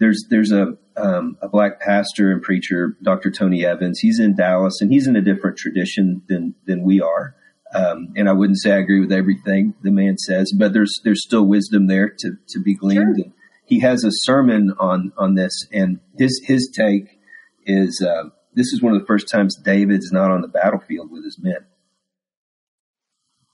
there's 0.00 0.24
there's 0.30 0.50
a 0.50 0.78
um, 0.96 1.36
a 1.42 1.48
black 1.50 1.78
pastor 1.78 2.32
and 2.32 2.40
preacher, 2.40 2.96
Dr. 3.02 3.30
Tony 3.30 3.66
Evans. 3.66 3.98
He's 4.00 4.18
in 4.18 4.34
Dallas, 4.34 4.80
and 4.80 4.90
he's 4.90 5.06
in 5.06 5.14
a 5.14 5.20
different 5.20 5.58
tradition 5.58 6.22
than 6.30 6.54
than 6.66 6.84
we 6.84 7.02
are. 7.02 7.36
Um, 7.74 8.14
and 8.16 8.30
I 8.30 8.32
wouldn't 8.32 8.62
say 8.62 8.72
I 8.72 8.78
agree 8.78 9.00
with 9.00 9.12
everything 9.12 9.74
the 9.82 9.90
man 9.90 10.16
says, 10.16 10.50
but 10.58 10.72
there's 10.72 11.02
there's 11.04 11.22
still 11.22 11.44
wisdom 11.46 11.86
there 11.86 12.08
to 12.20 12.38
to 12.48 12.62
be 12.62 12.74
gleaned. 12.74 13.18
Sure. 13.18 13.32
he 13.66 13.80
has 13.80 14.04
a 14.04 14.10
sermon 14.10 14.72
on 14.80 15.12
on 15.18 15.34
this, 15.34 15.52
and 15.70 16.00
his 16.16 16.40
his 16.46 16.72
take 16.74 17.20
is 17.66 18.02
uh, 18.02 18.30
this 18.54 18.72
is 18.72 18.82
one 18.82 18.94
of 18.94 19.00
the 19.00 19.06
first 19.06 19.28
times 19.30 19.56
David's 19.56 20.12
not 20.12 20.30
on 20.30 20.40
the 20.40 20.48
battlefield 20.48 21.10
with 21.10 21.24
his 21.24 21.38
men, 21.40 21.66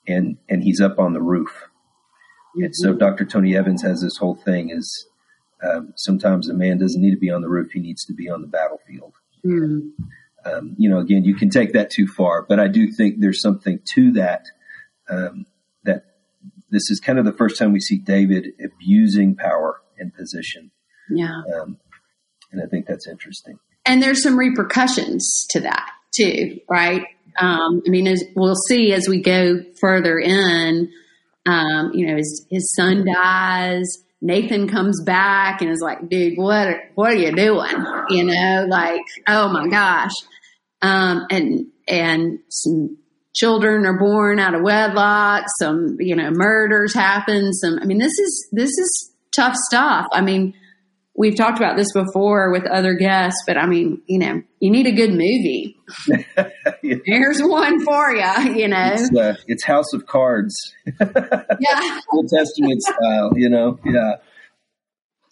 and 0.06 0.38
and 0.48 0.62
he's 0.62 0.80
up 0.80 0.98
on 0.98 1.12
the 1.12 1.22
roof. 1.22 1.50
Mm-hmm. 1.50 2.64
And 2.64 2.76
so 2.76 2.90
mm-hmm. 2.90 2.98
Dr. 2.98 3.24
Tony 3.24 3.56
Evans 3.56 3.82
has 3.82 4.00
this 4.02 4.16
whole 4.18 4.34
thing 4.34 4.70
is 4.70 5.06
um, 5.62 5.92
sometimes 5.96 6.48
a 6.48 6.54
man 6.54 6.78
doesn't 6.78 7.00
need 7.00 7.12
to 7.12 7.20
be 7.20 7.30
on 7.30 7.42
the 7.42 7.48
roof; 7.48 7.72
he 7.72 7.80
needs 7.80 8.04
to 8.06 8.14
be 8.14 8.28
on 8.28 8.42
the 8.42 8.48
battlefield. 8.48 9.14
Mm 9.44 9.92
um, 10.44 10.74
you 10.78 10.88
know, 10.88 10.98
again, 10.98 11.24
you 11.24 11.34
can 11.34 11.50
take 11.50 11.72
that 11.72 11.90
too 11.90 12.06
far, 12.06 12.42
but 12.42 12.58
I 12.58 12.68
do 12.68 12.90
think 12.90 13.16
there's 13.18 13.40
something 13.40 13.80
to 13.94 14.12
that. 14.12 14.44
Um, 15.08 15.46
that 15.84 16.04
this 16.70 16.90
is 16.90 17.00
kind 17.00 17.18
of 17.18 17.24
the 17.24 17.32
first 17.32 17.58
time 17.58 17.72
we 17.72 17.80
see 17.80 17.98
David 17.98 18.48
abusing 18.64 19.34
power 19.34 19.80
and 19.98 20.14
position. 20.14 20.70
Yeah, 21.10 21.42
um, 21.54 21.78
and 22.52 22.62
I 22.62 22.66
think 22.66 22.86
that's 22.86 23.08
interesting. 23.08 23.58
And 23.90 24.00
there's 24.00 24.22
some 24.22 24.38
repercussions 24.38 25.48
to 25.50 25.58
that 25.62 25.90
too, 26.14 26.60
right? 26.68 27.06
Um, 27.40 27.82
I 27.84 27.90
mean, 27.90 28.06
as 28.06 28.22
we'll 28.36 28.54
see 28.54 28.92
as 28.92 29.08
we 29.08 29.20
go 29.20 29.64
further 29.80 30.16
in, 30.16 30.92
um, 31.44 31.90
you 31.92 32.06
know, 32.06 32.16
his, 32.16 32.46
his 32.48 32.72
son 32.76 33.04
dies. 33.04 33.88
Nathan 34.22 34.68
comes 34.68 35.02
back 35.02 35.60
and 35.60 35.72
is 35.72 35.80
like, 35.82 36.08
dude, 36.08 36.38
what, 36.38 36.68
what 36.94 37.10
are 37.10 37.16
you 37.16 37.34
doing? 37.34 37.84
You 38.10 38.26
know, 38.26 38.66
like, 38.68 39.02
oh 39.26 39.52
my 39.52 39.66
gosh. 39.66 40.12
Um, 40.82 41.26
and, 41.28 41.66
and 41.88 42.38
some 42.48 42.96
children 43.34 43.86
are 43.86 43.98
born 43.98 44.38
out 44.38 44.54
of 44.54 44.62
wedlock. 44.62 45.46
Some, 45.58 45.96
you 45.98 46.14
know, 46.14 46.30
murders 46.30 46.94
happen. 46.94 47.52
Some, 47.54 47.80
I 47.82 47.86
mean, 47.86 47.98
this 47.98 48.16
is, 48.16 48.48
this 48.52 48.70
is 48.70 49.10
tough 49.34 49.56
stuff. 49.56 50.06
I 50.12 50.20
mean, 50.20 50.54
we've 51.14 51.36
talked 51.36 51.58
about 51.58 51.76
this 51.76 51.92
before 51.92 52.50
with 52.50 52.66
other 52.66 52.94
guests, 52.94 53.42
but 53.46 53.56
I 53.56 53.66
mean, 53.66 54.02
you 54.06 54.18
know, 54.18 54.42
you 54.60 54.70
need 54.70 54.86
a 54.86 54.92
good 54.92 55.10
movie. 55.10 55.76
yeah. 56.82 56.96
Here's 57.04 57.40
one 57.42 57.84
for 57.84 58.14
you, 58.14 58.54
you 58.54 58.68
know. 58.68 58.92
It's, 58.94 59.14
uh, 59.14 59.34
it's 59.46 59.64
House 59.64 59.92
of 59.92 60.06
Cards. 60.06 60.54
yeah. 61.00 62.00
Old 62.12 62.28
Testament 62.28 62.80
style, 62.82 63.32
you 63.36 63.48
know. 63.48 63.78
Yeah. 63.84 64.16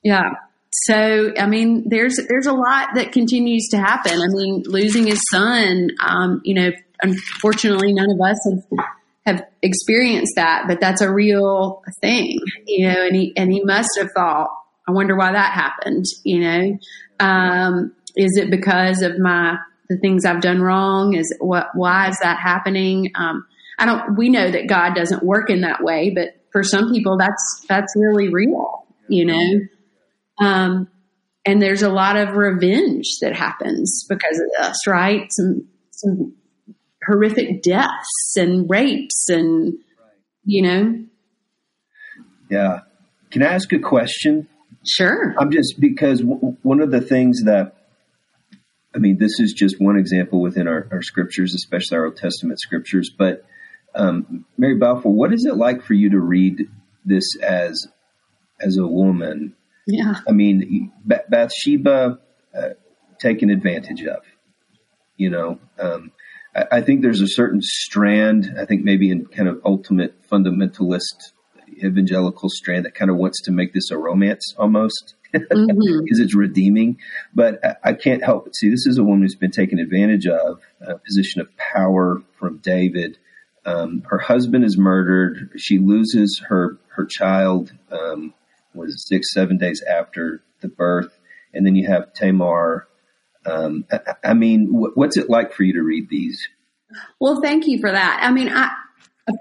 Yeah. 0.02 0.30
So, 0.70 1.32
I 1.38 1.46
mean, 1.46 1.88
there's 1.88 2.20
there's 2.28 2.46
a 2.46 2.52
lot 2.52 2.88
that 2.94 3.12
continues 3.12 3.68
to 3.70 3.78
happen. 3.78 4.12
I 4.12 4.26
mean, 4.28 4.62
losing 4.66 5.06
his 5.06 5.20
son, 5.30 5.90
um, 6.00 6.40
you 6.44 6.54
know, 6.54 6.70
unfortunately, 7.02 7.92
none 7.94 8.10
of 8.10 8.20
us 8.20 8.36
have 8.50 8.86
have 9.26 9.46
experienced 9.62 10.32
that, 10.36 10.64
but 10.68 10.80
that's 10.80 11.00
a 11.00 11.12
real 11.12 11.82
thing, 12.00 12.38
you 12.66 12.88
know. 12.88 13.06
And 13.06 13.16
he 13.16 13.32
and 13.36 13.52
he 13.52 13.62
must 13.64 13.90
have 13.98 14.08
thought, 14.14 14.50
I 14.88 14.92
wonder 14.92 15.16
why 15.16 15.32
that 15.32 15.52
happened. 15.52 16.04
You 16.24 16.40
know, 16.40 16.78
um, 17.20 17.92
is 18.16 18.36
it 18.36 18.50
because 18.50 19.02
of 19.02 19.18
my 19.18 19.56
the 19.88 19.98
things 19.98 20.24
I've 20.24 20.40
done 20.40 20.60
wrong? 20.62 21.14
Is 21.14 21.34
what? 21.40 21.68
Why 21.74 22.08
is 22.08 22.18
that 22.22 22.38
happening? 22.38 23.12
Um, 23.14 23.46
I 23.78 23.86
don't. 23.86 24.16
We 24.16 24.30
know 24.30 24.50
that 24.50 24.66
God 24.66 24.94
doesn't 24.94 25.22
work 25.22 25.50
in 25.50 25.60
that 25.60 25.82
way, 25.82 26.10
but 26.10 26.40
for 26.52 26.62
some 26.62 26.92
people, 26.92 27.18
that's 27.18 27.64
that's 27.68 27.92
really 27.96 28.32
real. 28.32 28.86
You 29.08 29.26
know. 29.26 29.60
Um, 30.40 30.88
and 31.44 31.62
there's 31.62 31.82
a 31.82 31.88
lot 31.88 32.16
of 32.16 32.36
revenge 32.36 33.06
that 33.20 33.34
happens 33.34 34.04
because 34.08 34.38
of 34.38 34.46
this, 34.58 34.86
right? 34.86 35.28
Some 35.30 35.68
some 35.92 36.34
horrific 37.06 37.62
deaths 37.62 38.36
and 38.36 38.68
rapes 38.68 39.28
and 39.28 39.74
you 40.44 40.62
know. 40.62 41.04
Yeah. 42.50 42.80
Can 43.30 43.42
I 43.42 43.52
ask 43.52 43.72
a 43.72 43.78
question? 43.78 44.48
Sure. 44.88 45.34
I'm 45.38 45.50
just 45.50 45.78
because 45.78 46.20
w- 46.20 46.56
one 46.62 46.80
of 46.80 46.90
the 46.90 47.00
things 47.00 47.44
that 47.44 47.74
I 48.94 48.98
mean, 48.98 49.18
this 49.18 49.38
is 49.38 49.52
just 49.52 49.80
one 49.80 49.98
example 49.98 50.40
within 50.40 50.66
our, 50.66 50.88
our 50.90 51.02
scriptures, 51.02 51.54
especially 51.54 51.98
our 51.98 52.06
Old 52.06 52.16
Testament 52.16 52.58
scriptures. 52.58 53.10
But 53.16 53.44
um, 53.94 54.46
Mary 54.56 54.76
Balfour, 54.76 55.12
what 55.12 55.32
is 55.32 55.44
it 55.44 55.56
like 55.56 55.82
for 55.82 55.94
you 55.94 56.10
to 56.10 56.20
read 56.20 56.68
this 57.04 57.36
as 57.42 57.86
as 58.60 58.76
a 58.76 58.86
woman 58.86 59.54
yeah. 59.88 60.20
I 60.28 60.32
mean, 60.32 60.92
Bathsheba 61.06 62.18
uh, 62.54 62.68
taken 63.18 63.48
advantage 63.48 64.04
of. 64.04 64.22
You 65.16 65.30
know, 65.30 65.58
um, 65.78 66.12
I, 66.54 66.64
I, 66.72 66.80
think 66.82 67.00
there's 67.00 67.22
a 67.22 67.26
certain 67.26 67.60
strand. 67.62 68.54
I 68.60 68.66
think 68.66 68.84
maybe 68.84 69.10
in 69.10 69.24
kind 69.24 69.48
of 69.48 69.62
ultimate 69.64 70.28
fundamentalist 70.30 71.32
evangelical 71.84 72.48
strand 72.48 72.84
that 72.84 72.94
kind 72.94 73.10
of 73.10 73.16
wants 73.16 73.42
to 73.42 73.52
make 73.52 73.72
this 73.72 73.90
a 73.90 73.98
romance 73.98 74.54
almost 74.58 75.14
because 75.32 75.48
mm-hmm. 75.50 76.00
it's 76.22 76.34
redeeming. 76.34 76.98
But 77.34 77.64
I, 77.64 77.76
I, 77.84 77.92
can't 77.92 78.24
help 78.24 78.44
but 78.44 78.56
see 78.56 78.68
this 78.70 78.86
is 78.86 78.98
a 78.98 79.04
woman 79.04 79.22
who's 79.22 79.34
been 79.34 79.50
taken 79.50 79.78
advantage 79.78 80.26
of, 80.26 80.60
a 80.80 80.98
position 80.98 81.40
of 81.40 81.48
power 81.56 82.22
from 82.38 82.58
David. 82.58 83.18
Um, 83.64 84.02
her 84.08 84.18
husband 84.18 84.64
is 84.64 84.78
murdered. 84.78 85.50
She 85.56 85.78
loses 85.78 86.42
her 86.48 86.78
her 86.88 87.04
child. 87.04 87.72
Um, 87.90 88.32
was 88.78 89.06
six, 89.06 89.32
seven 89.32 89.58
days 89.58 89.82
after 89.82 90.42
the 90.60 90.68
birth. 90.68 91.18
And 91.52 91.66
then 91.66 91.76
you 91.76 91.86
have 91.88 92.12
Tamar. 92.14 92.88
Um, 93.44 93.84
I, 93.90 94.14
I, 94.24 94.34
mean, 94.34 94.68
what's 94.70 95.16
it 95.16 95.30
like 95.30 95.52
for 95.52 95.64
you 95.64 95.74
to 95.74 95.82
read 95.82 96.08
these? 96.08 96.40
Well, 97.20 97.40
thank 97.42 97.66
you 97.66 97.78
for 97.78 97.90
that. 97.90 98.20
I 98.22 98.30
mean, 98.30 98.48
I, 98.48 98.70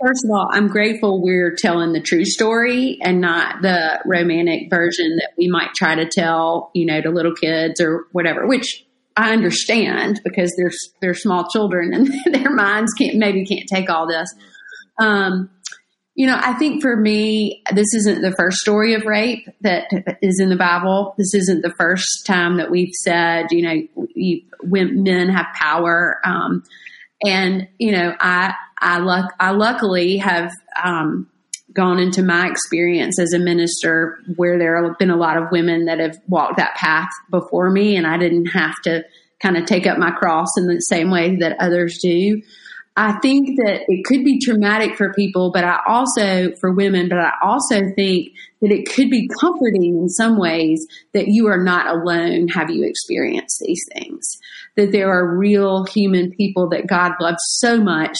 first 0.01 0.25
of 0.25 0.31
all, 0.31 0.47
I'm 0.51 0.67
grateful 0.67 1.21
we're 1.21 1.55
telling 1.55 1.93
the 1.93 2.01
true 2.01 2.25
story 2.25 2.97
and 3.01 3.21
not 3.21 3.61
the 3.61 3.99
romantic 4.05 4.69
version 4.69 5.15
that 5.17 5.31
we 5.37 5.47
might 5.47 5.73
try 5.75 5.95
to 5.95 6.07
tell, 6.07 6.71
you 6.73 6.85
know, 6.85 7.01
to 7.01 7.09
little 7.09 7.33
kids 7.33 7.79
or 7.79 8.05
whatever, 8.11 8.47
which 8.47 8.85
I 9.15 9.33
understand 9.33 10.21
because 10.23 10.53
they're, 10.57 10.71
they're 11.01 11.13
small 11.13 11.47
children 11.49 11.93
and 11.93 12.07
their 12.33 12.53
minds 12.53 12.93
can't, 12.93 13.17
maybe 13.17 13.45
can't 13.45 13.67
take 13.67 13.89
all 13.89 14.07
this. 14.07 14.33
Um, 14.99 15.49
you 16.15 16.25
know, 16.25 16.37
I 16.41 16.53
think 16.53 16.81
for 16.81 16.95
me, 16.95 17.61
this 17.73 17.93
isn't 17.93 18.23
the 18.23 18.33
first 18.35 18.57
story 18.57 18.95
of 18.95 19.05
rape 19.05 19.47
that 19.61 19.83
is 20.21 20.39
in 20.41 20.49
the 20.49 20.55
Bible. 20.55 21.13
This 21.17 21.35
isn't 21.35 21.61
the 21.61 21.73
first 21.77 22.25
time 22.25 22.57
that 22.57 22.71
we've 22.71 22.93
said, 23.03 23.47
you 23.51 23.61
know, 23.61 24.07
you, 24.15 24.41
men 24.63 25.29
have 25.29 25.45
power. 25.53 26.19
Um, 26.25 26.63
and 27.23 27.67
you 27.77 27.91
know, 27.91 28.15
I 28.19 28.53
I 28.79 28.99
luck 28.99 29.33
I 29.39 29.51
luckily 29.51 30.17
have 30.17 30.51
um, 30.83 31.27
gone 31.73 31.99
into 31.99 32.23
my 32.23 32.47
experience 32.47 33.19
as 33.19 33.33
a 33.33 33.39
minister 33.39 34.19
where 34.35 34.57
there 34.57 34.83
have 34.83 34.97
been 34.97 35.09
a 35.09 35.15
lot 35.15 35.37
of 35.37 35.51
women 35.51 35.85
that 35.85 35.99
have 35.99 36.17
walked 36.27 36.57
that 36.57 36.75
path 36.75 37.09
before 37.29 37.69
me 37.69 37.95
and 37.95 38.07
I 38.07 38.17
didn't 38.17 38.47
have 38.47 38.75
to 38.83 39.03
kind 39.39 39.57
of 39.57 39.65
take 39.65 39.85
up 39.85 39.97
my 39.97 40.11
cross 40.11 40.47
in 40.57 40.67
the 40.67 40.79
same 40.79 41.11
way 41.11 41.35
that 41.37 41.59
others 41.59 41.99
do. 42.01 42.41
I 42.95 43.19
think 43.19 43.57
that 43.57 43.81
it 43.87 44.05
could 44.05 44.23
be 44.23 44.39
traumatic 44.39 44.95
for 44.95 45.13
people, 45.13 45.51
but 45.51 45.63
I 45.63 45.81
also, 45.87 46.51
for 46.59 46.73
women, 46.73 47.09
but 47.09 47.19
I 47.19 47.31
also 47.43 47.81
think 47.95 48.29
that 48.59 48.71
it 48.71 48.91
could 48.91 49.11
be 49.11 49.29
comforting 49.39 49.99
in 49.99 50.09
some 50.09 50.39
ways 50.39 50.83
that 51.13 51.27
you 51.27 51.45
are 51.45 51.63
not 51.63 51.85
alone. 51.85 52.47
Have 52.47 52.71
you 52.71 52.83
experienced 52.83 53.59
these 53.59 53.85
things? 53.93 54.39
That 54.77 54.91
there 54.91 55.11
are 55.11 55.37
real 55.37 55.85
human 55.85 56.31
people 56.31 56.69
that 56.69 56.87
God 56.87 57.11
loves 57.19 57.37
so 57.59 57.79
much 57.79 58.17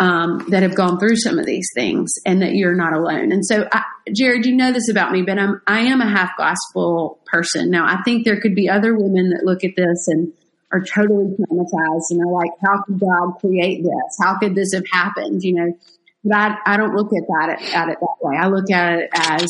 um, 0.00 0.44
that 0.50 0.62
have 0.62 0.74
gone 0.74 0.98
through 0.98 1.16
some 1.16 1.38
of 1.38 1.46
these 1.46 1.68
things 1.74 2.12
and 2.24 2.40
that 2.42 2.54
you're 2.54 2.74
not 2.74 2.92
alone. 2.92 3.32
And 3.32 3.44
so, 3.44 3.68
I, 3.72 3.82
Jared, 4.12 4.46
you 4.46 4.54
know 4.54 4.72
this 4.72 4.88
about 4.88 5.12
me, 5.12 5.22
but 5.22 5.38
I'm, 5.38 5.60
I 5.66 5.80
am 5.80 6.00
a 6.00 6.08
half 6.08 6.36
glass 6.36 6.58
full 6.72 7.18
person. 7.26 7.70
Now, 7.70 7.84
I 7.84 8.02
think 8.02 8.24
there 8.24 8.40
could 8.40 8.54
be 8.54 8.68
other 8.68 8.96
women 8.96 9.30
that 9.30 9.44
look 9.44 9.64
at 9.64 9.74
this 9.76 10.06
and 10.06 10.32
are 10.70 10.82
totally 10.82 11.24
traumatized 11.24 12.10
and 12.10 12.20
are 12.20 12.32
like, 12.32 12.50
how 12.64 12.82
could 12.82 13.00
God 13.00 13.32
create 13.40 13.82
this? 13.82 14.18
How 14.20 14.38
could 14.38 14.54
this 14.54 14.72
have 14.72 14.84
happened? 14.92 15.42
You 15.42 15.54
know, 15.54 15.78
but 16.24 16.36
I, 16.36 16.56
I 16.66 16.76
don't 16.76 16.94
look 16.94 17.08
at 17.08 17.26
that, 17.26 17.74
at 17.74 17.88
it 17.88 17.98
that 18.00 18.16
way. 18.20 18.36
I 18.36 18.48
look 18.48 18.70
at 18.70 18.98
it 18.98 19.10
as, 19.14 19.48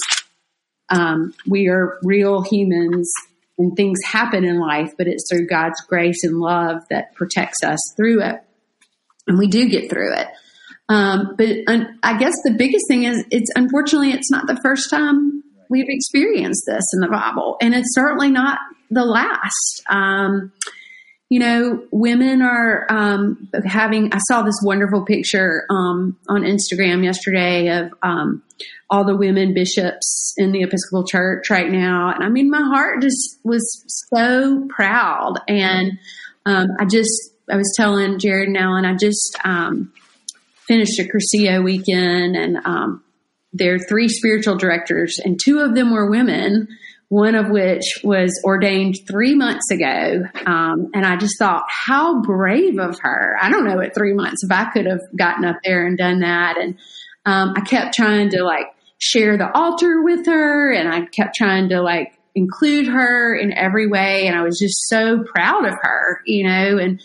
um, 0.90 1.35
we 1.47 1.69
are 1.69 1.99
real 2.02 2.43
humans 2.43 3.12
and 3.59 3.76
things 3.76 3.99
happen 4.07 4.45
in 4.45 4.59
life, 4.59 4.93
but 4.97 5.09
it's 5.09 5.28
through 5.28 5.47
God's 5.49 5.81
grace 5.83 6.23
and 6.23 6.38
love 6.38 6.78
that 6.88 7.14
protects 7.14 7.62
us 7.62 7.78
through 7.97 8.23
it 8.23 8.40
and 9.29 9.39
we 9.39 9.47
do 9.47 9.69
get 9.69 9.91
through 9.91 10.15
it. 10.15 10.27
Um, 10.89 11.35
but 11.37 11.49
I 12.03 12.19
guess 12.19 12.35
the 12.45 12.55
biggest 12.57 12.87
thing 12.89 13.05
is 13.05 13.23
it's 13.31 13.51
unfortunately 13.55 14.13
it's 14.13 14.31
not 14.31 14.47
the 14.47 14.59
first 14.63 14.89
time 14.89 15.43
we've 15.69 15.89
experienced 15.89 16.65
this 16.67 16.85
in 16.95 17.01
the 17.01 17.09
Bible, 17.09 17.57
and 17.61 17.75
it's 17.75 17.95
certainly 17.95 18.31
not 18.31 18.59
the 18.91 19.05
last. 19.05 19.83
Um, 19.89 20.53
you 21.29 21.41
know, 21.41 21.85
women 21.93 22.41
are 22.41 22.87
um, 22.89 23.51
having. 23.67 24.15
I 24.15 24.19
saw 24.29 24.41
this 24.43 24.61
wonderful 24.63 25.05
picture 25.05 25.67
um, 25.69 26.17
on 26.27 26.41
Instagram 26.41 27.05
yesterday 27.05 27.69
of 27.69 27.93
um, 28.03 28.43
all 28.89 29.05
the 29.05 29.17
women 29.17 29.53
bishops 29.53 30.33
in 30.39 30.53
the 30.53 30.63
Episcopal 30.63 31.07
Church 31.07 31.51
right 31.51 31.71
now, 31.71 32.13
and 32.15 32.25
I 32.25 32.31
mean, 32.31 32.49
my 32.51 32.63
heart 32.63 33.03
just 33.03 33.39
was 33.45 33.85
so 34.11 34.67
proud, 34.71 35.35
and 35.47 35.99
um, 36.47 36.69
I 36.81 36.87
just 36.87 37.35
I 37.50 37.57
was 37.57 37.73
telling 37.76 38.19
Jared 38.19 38.49
and 38.49 38.87
I 38.87 38.95
just 38.95 39.38
um, 39.45 39.93
finished 40.67 40.99
a 40.99 41.05
Cursillo 41.05 41.64
weekend, 41.64 42.37
and 42.37 42.59
um, 42.64 43.02
there 43.52 43.75
are 43.75 43.78
three 43.78 44.09
spiritual 44.09 44.57
directors, 44.57 45.19
and 45.25 45.38
two 45.43 45.61
of 45.61 45.75
them 45.75 45.93
were 45.93 46.11
women. 46.11 46.69
One 47.11 47.35
of 47.35 47.49
which 47.49 48.00
was 48.05 48.38
ordained 48.45 48.97
three 49.11 49.35
months 49.35 49.71
ago, 49.71 50.25
um, 50.45 50.90
and 50.93 51.07
I 51.07 51.17
just 51.17 51.38
thought, 51.38 51.64
how 51.69 52.21
brave 52.21 52.78
of 52.78 52.99
her! 53.00 53.35
I 53.40 53.49
don't 53.50 53.64
know 53.64 53.81
at 53.81 53.95
three 53.95 54.12
months 54.12 54.45
if 54.45 54.52
I 54.52 54.71
could 54.71 54.85
have 54.85 55.00
gotten 55.17 55.47
up 55.47 55.57
there 55.64 55.87
and 55.87 55.97
done 55.97 56.21
that. 56.21 56.59
And 56.59 56.76
um, 57.25 57.55
I 57.57 57.62
kept 57.62 57.95
trying 57.95 58.28
to 58.31 58.45
like 58.45 58.67
share 58.99 59.38
the 59.38 59.50
altar 59.57 60.02
with 60.02 60.26
her, 60.26 60.71
and 60.71 60.87
I 60.87 61.07
kept 61.07 61.35
trying 61.35 61.71
to 61.71 61.81
like 61.81 62.12
include 62.35 62.88
her 62.88 63.35
in 63.35 63.52
every 63.57 63.87
way. 63.87 64.26
And 64.26 64.37
I 64.37 64.43
was 64.43 64.59
just 64.59 64.87
so 64.88 65.25
proud 65.25 65.64
of 65.64 65.75
her, 65.81 66.21
you 66.26 66.47
know, 66.47 66.76
and 66.76 67.00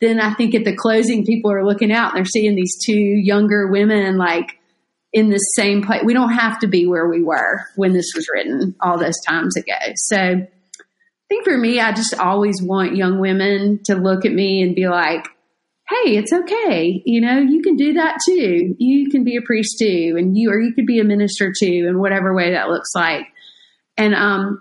then 0.00 0.20
I 0.20 0.34
think 0.34 0.54
at 0.54 0.64
the 0.64 0.76
closing, 0.76 1.24
people 1.24 1.50
are 1.52 1.66
looking 1.66 1.92
out 1.92 2.10
and 2.10 2.18
they're 2.18 2.24
seeing 2.24 2.54
these 2.54 2.78
two 2.84 2.92
younger 2.92 3.68
women 3.68 4.16
like 4.16 4.58
in 5.12 5.30
the 5.30 5.38
same 5.38 5.82
place. 5.82 6.02
We 6.04 6.14
don't 6.14 6.32
have 6.32 6.58
to 6.60 6.68
be 6.68 6.86
where 6.86 7.08
we 7.08 7.22
were 7.22 7.64
when 7.76 7.92
this 7.92 8.12
was 8.14 8.28
written 8.32 8.74
all 8.80 8.98
those 8.98 9.18
times 9.26 9.56
ago. 9.56 9.72
So 9.96 10.16
I 10.16 10.46
think 11.28 11.44
for 11.44 11.56
me, 11.56 11.80
I 11.80 11.92
just 11.92 12.14
always 12.18 12.62
want 12.62 12.96
young 12.96 13.18
women 13.18 13.80
to 13.84 13.96
look 13.96 14.24
at 14.24 14.32
me 14.32 14.62
and 14.62 14.74
be 14.74 14.88
like, 14.88 15.26
Hey, 15.88 16.18
it's 16.18 16.34
okay. 16.34 17.02
You 17.06 17.22
know, 17.22 17.38
you 17.38 17.62
can 17.62 17.76
do 17.76 17.94
that 17.94 18.18
too. 18.26 18.76
You 18.78 19.08
can 19.08 19.24
be 19.24 19.36
a 19.36 19.42
priest 19.42 19.78
too, 19.78 20.16
and 20.18 20.36
you, 20.36 20.50
or 20.50 20.60
you 20.60 20.74
could 20.74 20.84
be 20.84 21.00
a 21.00 21.04
minister 21.04 21.50
too, 21.58 21.86
in 21.88 21.98
whatever 21.98 22.34
way 22.34 22.52
that 22.52 22.68
looks 22.68 22.90
like. 22.94 23.26
And, 23.96 24.14
um, 24.14 24.60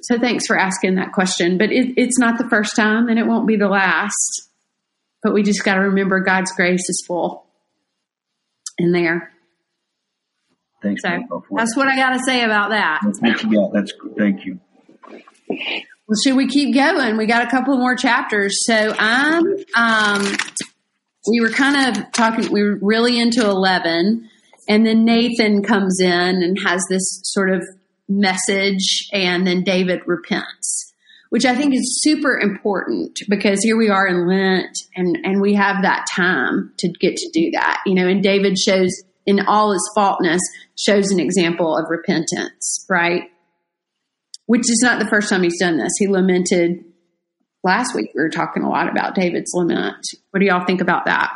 so 0.00 0.18
thanks 0.18 0.46
for 0.46 0.58
asking 0.58 0.94
that 0.94 1.12
question, 1.12 1.58
but 1.58 1.70
it, 1.70 1.94
it's 1.98 2.18
not 2.18 2.38
the 2.38 2.48
first 2.48 2.76
time 2.76 3.08
and 3.08 3.18
it 3.18 3.26
won't 3.26 3.46
be 3.46 3.56
the 3.56 3.68
last. 3.68 4.47
But 5.22 5.34
we 5.34 5.42
just 5.42 5.64
got 5.64 5.74
to 5.74 5.80
remember 5.80 6.20
God's 6.20 6.52
grace 6.52 6.88
is 6.88 7.04
full 7.06 7.46
in 8.78 8.92
there. 8.92 9.32
Thanks. 10.82 11.02
So 11.02 11.44
that's 11.50 11.76
what 11.76 11.88
I 11.88 11.96
got 11.96 12.10
to 12.10 12.20
say 12.20 12.44
about 12.44 12.70
that. 12.70 13.00
That's 13.04 13.20
what 13.20 13.52
you. 13.52 13.70
That's 13.72 13.92
thank 14.16 14.44
you. 14.44 14.60
Well, 15.48 16.16
should 16.24 16.36
we 16.36 16.46
keep 16.46 16.74
going? 16.74 17.16
We 17.16 17.26
got 17.26 17.46
a 17.46 17.50
couple 17.50 17.76
more 17.76 17.96
chapters. 17.96 18.64
So 18.64 18.94
I'm, 18.98 19.44
um, 19.76 20.36
we 21.28 21.40
were 21.40 21.50
kind 21.50 21.96
of 21.96 22.12
talking, 22.12 22.50
we 22.50 22.62
were 22.62 22.78
really 22.80 23.18
into 23.18 23.44
11 23.44 24.28
and 24.68 24.86
then 24.86 25.04
Nathan 25.04 25.62
comes 25.62 26.00
in 26.00 26.10
and 26.10 26.58
has 26.64 26.82
this 26.88 27.20
sort 27.24 27.50
of 27.50 27.66
message 28.08 29.08
and 29.12 29.46
then 29.46 29.64
David 29.64 30.00
repents 30.06 30.87
which 31.30 31.44
I 31.44 31.54
think 31.54 31.74
is 31.74 32.00
super 32.02 32.38
important 32.38 33.18
because 33.28 33.62
here 33.62 33.76
we 33.76 33.88
are 33.88 34.06
in 34.06 34.26
Lent 34.26 34.76
and, 34.96 35.18
and 35.24 35.40
we 35.40 35.54
have 35.54 35.82
that 35.82 36.06
time 36.14 36.72
to 36.78 36.88
get 36.88 37.16
to 37.16 37.30
do 37.32 37.50
that, 37.52 37.80
you 37.86 37.94
know, 37.94 38.08
and 38.08 38.22
David 38.22 38.58
shows 38.58 38.90
in 39.26 39.40
all 39.40 39.72
his 39.72 39.90
faultness 39.94 40.40
shows 40.76 41.10
an 41.10 41.20
example 41.20 41.76
of 41.76 41.86
repentance, 41.90 42.86
right? 42.88 43.24
Which 44.46 44.62
is 44.62 44.80
not 44.82 44.98
the 44.98 45.08
first 45.08 45.28
time 45.28 45.42
he's 45.42 45.60
done 45.60 45.76
this. 45.76 45.92
He 45.98 46.08
lamented 46.08 46.84
last 47.62 47.94
week. 47.94 48.10
We 48.14 48.22
were 48.22 48.30
talking 48.30 48.62
a 48.62 48.70
lot 48.70 48.88
about 48.88 49.14
David's 49.14 49.52
lament. 49.52 50.06
What 50.30 50.40
do 50.40 50.46
y'all 50.46 50.64
think 50.64 50.80
about 50.80 51.04
that? 51.04 51.34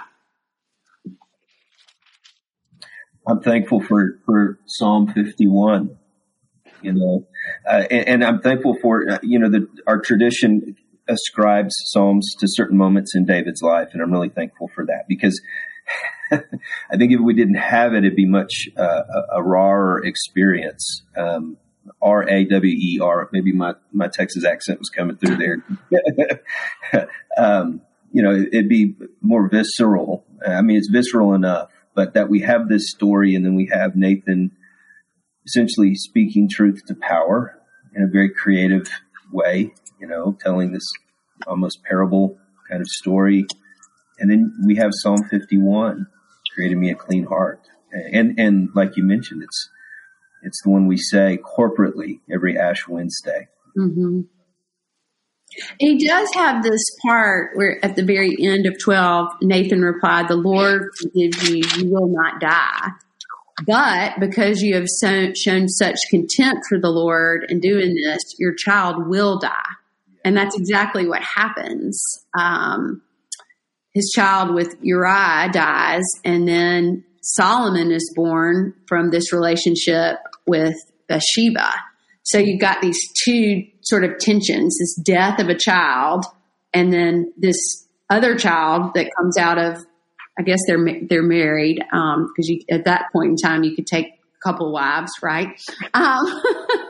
I'm 3.26 3.40
thankful 3.40 3.83
for, 3.83 4.18
for 4.24 4.59
Psalm 4.66 5.12
51 5.12 5.98
you 6.83 6.92
know, 6.92 7.26
uh, 7.68 7.85
and, 7.90 8.09
and, 8.09 8.24
I'm 8.24 8.40
thankful 8.40 8.76
for, 8.81 9.09
uh, 9.11 9.18
you 9.22 9.38
know, 9.38 9.48
the, 9.48 9.66
our 9.87 10.00
tradition 10.00 10.76
ascribes 11.09 11.74
Psalms 11.87 12.35
to 12.38 12.46
certain 12.48 12.76
moments 12.76 13.14
in 13.14 13.24
David's 13.24 13.62
life. 13.62 13.88
And 13.92 14.02
I'm 14.02 14.12
really 14.12 14.28
thankful 14.28 14.70
for 14.74 14.87
that 14.87 15.05
because 15.09 15.40
I 16.33 16.96
think 16.96 17.12
if 17.12 17.20
we 17.20 17.35
didn't 17.35 17.57
have 17.57 17.94
it, 17.94 17.98
it'd 17.98 18.16
be 18.16 18.26
much 18.26 18.68
uh, 18.76 18.83
a, 19.33 19.37
a 19.38 19.42
rawer 19.42 20.05
experience. 20.05 21.02
Um, 21.16 21.57
R 22.00 22.28
A 22.28 22.44
W 22.44 22.74
E 22.74 23.00
R. 23.02 23.28
Maybe 23.33 23.52
my, 23.52 23.74
my 23.92 24.09
Texas 24.09 24.44
accent 24.44 24.78
was 24.78 24.88
coming 24.88 25.16
through 25.16 25.37
there. 25.37 27.09
um, 27.37 27.81
you 28.12 28.22
know, 28.22 28.33
it'd 28.33 28.68
be 28.68 28.94
more 29.20 29.48
visceral. 29.48 30.24
I 30.46 30.62
mean, 30.62 30.76
it's 30.76 30.88
visceral 30.88 31.35
enough, 31.35 31.70
but 31.94 32.14
that 32.14 32.28
we 32.28 32.40
have 32.40 32.68
this 32.68 32.90
story 32.90 33.35
and 33.35 33.44
then 33.44 33.55
we 33.55 33.68
have 33.72 33.96
Nathan 33.96 34.52
essentially 35.46 35.94
speaking 35.94 36.48
truth 36.48 36.83
to 36.87 36.94
power 36.94 37.59
in 37.94 38.02
a 38.02 38.07
very 38.07 38.31
creative 38.31 38.88
way, 39.31 39.72
you 40.00 40.07
know, 40.07 40.37
telling 40.40 40.72
this 40.72 40.88
almost 41.46 41.83
parable 41.85 42.38
kind 42.68 42.81
of 42.81 42.88
story. 42.88 43.46
And 44.18 44.31
then 44.31 44.55
we 44.64 44.76
have 44.76 44.90
Psalm 44.92 45.24
51, 45.24 46.07
created 46.55 46.78
me 46.78 46.90
a 46.90 46.94
clean 46.94 47.24
heart. 47.24 47.61
And, 47.92 48.38
and 48.38 48.68
like 48.74 48.96
you 48.96 49.05
mentioned, 49.05 49.42
it's, 49.42 49.68
it's 50.42 50.62
the 50.62 50.70
one 50.70 50.87
we 50.87 50.96
say 50.96 51.38
corporately 51.38 52.20
every 52.33 52.59
Ash 52.59 52.87
Wednesday. 52.88 53.48
Mm-hmm. 53.76 54.20
He 55.78 56.07
does 56.07 56.33
have 56.35 56.62
this 56.62 56.83
part 57.07 57.57
where 57.57 57.85
at 57.85 57.96
the 57.96 58.05
very 58.05 58.35
end 58.40 58.66
of 58.66 58.78
12, 58.78 59.35
Nathan 59.42 59.83
replied, 59.83 60.28
The 60.28 60.37
Lord 60.37 60.88
forgive 60.96 61.48
you, 61.48 61.62
you 61.76 61.90
will 61.90 62.09
not 62.09 62.40
die. 62.40 62.88
But 63.66 64.18
because 64.20 64.62
you 64.62 64.75
have 64.75 64.87
so, 64.88 65.33
shown 65.35 65.68
such 65.68 65.98
contempt 66.11 66.62
for 66.68 66.79
the 66.79 66.90
Lord 66.90 67.46
and 67.48 67.61
doing 67.61 67.94
this, 67.94 68.22
your 68.38 68.55
child 68.55 69.09
will 69.09 69.38
die. 69.38 69.51
And 70.25 70.37
that's 70.37 70.57
exactly 70.57 71.07
what 71.07 71.22
happens. 71.22 72.01
Um, 72.38 73.03
his 73.94 74.11
child 74.14 74.55
with 74.55 74.77
Uriah 74.81 75.51
dies, 75.53 76.05
and 76.25 76.48
then 76.48 77.05
Solomon 77.22 77.90
is 77.90 78.12
born 78.16 78.75
from 78.87 79.11
this 79.11 79.33
relationship 79.33 80.16
with 80.46 80.77
Bathsheba. 81.09 81.75
So 82.22 82.38
you've 82.38 82.61
got 82.61 82.81
these 82.81 82.98
two 83.25 83.64
sort 83.83 84.05
of 84.05 84.18
tensions 84.18 84.79
this 84.79 84.94
death 85.05 85.40
of 85.40 85.48
a 85.48 85.59
child, 85.59 86.25
and 86.72 86.92
then 86.92 87.33
this 87.37 87.87
other 88.09 88.37
child 88.37 88.94
that 88.94 89.11
comes 89.18 89.37
out 89.37 89.59
of 89.59 89.85
I 90.38 90.42
guess 90.42 90.59
they're 90.66 90.79
they're 91.09 91.23
married 91.23 91.77
because 91.77 92.51
um, 92.51 92.59
at 92.71 92.85
that 92.85 93.07
point 93.12 93.31
in 93.31 93.37
time 93.37 93.64
you 93.64 93.75
could 93.75 93.87
take 93.87 94.07
a 94.07 94.49
couple 94.49 94.73
wives, 94.73 95.12
right? 95.23 95.49
Um, 95.95 96.42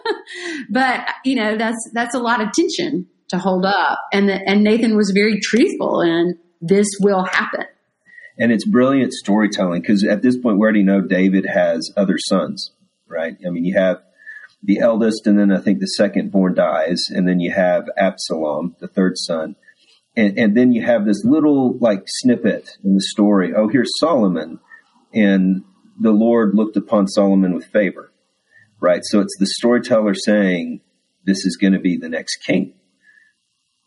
but 0.71 1.01
you 1.25 1.35
know 1.37 1.57
that's 1.57 1.91
that's 1.93 2.15
a 2.15 2.21
lot 2.21 2.41
of 2.41 2.53
tension 2.53 3.09
to 3.29 3.39
hold 3.39 3.65
up, 3.65 3.99
and 4.13 4.29
the, 4.29 4.35
and 4.35 4.63
Nathan 4.63 4.97
was 4.97 5.11
very 5.15 5.41
truthful, 5.41 6.01
and 6.01 6.37
this 6.61 6.87
will 7.01 7.25
happen. 7.25 7.67
and 8.39 8.53
it's 8.53 8.67
brilliant 8.67 9.13
storytelling 9.13 9.81
because 9.83 10.05
at 10.05 10.23
this 10.23 10.37
point 10.39 10.59
we 10.59 10.63
already 10.63 10.83
know 10.83 11.01
David 11.01 11.47
has 11.47 11.93
other 11.97 12.17
sons, 12.19 12.71
right? 13.07 13.37
I 13.47 13.51
mean, 13.51 13.65
you 13.65 13.75
have 13.75 14.03
the 14.63 14.79
eldest, 14.79 15.27
and 15.27 15.39
then 15.39 15.51
I 15.51 15.59
think 15.59 15.81
the 15.81 15.87
second 15.87 16.31
born 16.31 16.55
dies, 16.55 17.07
and 17.09 17.27
then 17.27 17.41
you 17.41 17.51
have 17.53 17.89
Absalom, 17.97 18.77
the 18.79 18.87
third 18.87 19.15
son, 19.17 19.57
and, 20.17 20.39
and 20.39 20.57
then 20.57 20.73
you 20.73 20.83
have 20.83 21.05
this 21.05 21.25
little 21.25 21.77
like 21.79 22.03
snippet 22.07 22.69
in 22.85 22.95
the 22.95 23.01
story. 23.01 23.53
Oh, 23.55 23.69
here's 23.69 23.93
Solomon, 23.99 24.61
and 25.13 25.65
the 26.01 26.13
Lord 26.13 26.55
looked 26.55 26.77
upon 26.77 27.09
Solomon 27.09 27.55
with 27.55 27.67
favor, 27.67 28.13
right? 28.81 29.01
So 29.05 29.21
it's 29.21 29.37
the 29.39 29.47
storyteller 29.47 30.15
saying, 30.15 30.81
"This 31.25 31.45
is 31.45 31.57
going 31.57 31.73
to 31.73 31.81
be 31.81 31.97
the 31.97 32.09
next 32.09 32.37
king." 32.37 32.75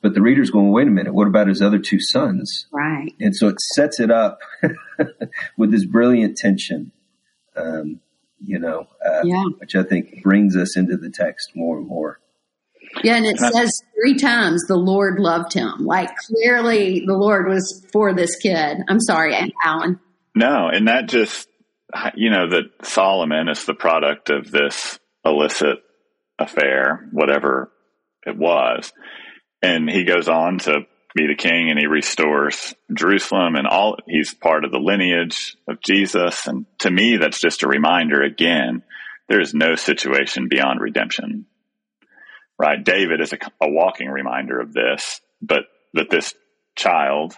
But 0.06 0.14
the 0.14 0.22
reader's 0.22 0.52
going, 0.52 0.72
wait 0.72 0.88
a 0.88 0.92
minute, 0.92 1.16
what 1.16 1.26
about 1.26 1.48
his 1.48 1.64
other 1.64 1.80
two 1.80 1.98
sons? 2.00 2.68
Right. 2.72 3.12
And 3.20 3.36
so 3.36 3.48
it 3.48 3.60
sets 3.74 4.00
it 4.00 4.12
up 4.12 4.38
with 5.58 5.72
this 5.72 5.84
brilliant 5.84 6.38
tension, 6.38 6.92
um, 7.56 8.02
you 8.40 8.60
know, 8.60 8.86
uh, 9.04 9.22
yeah. 9.24 9.46
which 9.58 9.76
I 9.76 9.82
think 9.82 10.22
brings 10.22 10.56
us 10.56 10.78
into 10.78 10.96
the 10.96 11.10
text 11.10 11.54
more 11.56 11.80
and 11.80 11.88
more. 11.88 12.20
Yeah, 13.04 13.16
and 13.18 13.26
it 13.26 13.38
says 13.38 13.72
three 13.94 14.18
times 14.18 14.66
the 14.68 14.78
Lord 14.78 15.20
loved 15.20 15.54
him. 15.54 15.86
Like 15.86 16.10
clearly 16.28 17.04
the 17.06 17.16
Lord 17.16 17.48
was 17.48 17.86
for 17.92 18.14
this 18.14 18.36
kid. 18.38 18.78
I'm 18.88 19.00
sorry, 19.00 19.36
Alan. 19.64 20.00
No, 20.34 20.70
and 20.72 20.88
that 20.88 21.08
just, 21.08 21.48
you 22.16 22.30
know, 22.30 22.50
that 22.50 22.86
Solomon 22.86 23.50
is 23.50 23.66
the 23.66 23.74
product 23.74 24.30
of 24.30 24.52
this 24.52 25.00
illicit 25.24 25.78
affair, 26.40 27.08
whatever 27.12 27.72
it 28.26 28.38
was 28.38 28.92
and 29.66 29.90
he 29.90 30.04
goes 30.04 30.28
on 30.28 30.60
to 30.60 30.82
be 31.16 31.28
the 31.28 31.36
king 31.36 31.70
and 31.70 31.80
he 31.80 31.88
restores 31.88 32.74
Jerusalem 32.94 33.56
and 33.56 33.68
all 33.68 33.98
he's 34.08 34.34
part 34.34 34.66
of 34.66 34.72
the 34.72 34.80
lineage 34.80 35.56
of 35.68 35.78
Jesus 35.82 36.46
and 36.48 36.66
to 36.80 36.92
me 36.92 37.18
that's 37.18 37.40
just 37.40 37.64
a 37.64 37.68
reminder 37.68 38.22
again 38.22 38.84
there 39.30 39.40
is 39.40 39.54
no 39.54 39.76
situation 39.76 40.50
beyond 40.50 40.82
redemption 40.82 41.46
right 42.58 42.84
David 42.84 43.22
is 43.22 43.34
a, 43.34 43.38
a 43.62 43.70
walking 43.70 44.10
reminder 44.10 44.60
of 44.60 44.74
this 44.74 45.22
but 45.42 45.66
that 45.94 46.10
this 46.10 46.34
child 46.76 47.36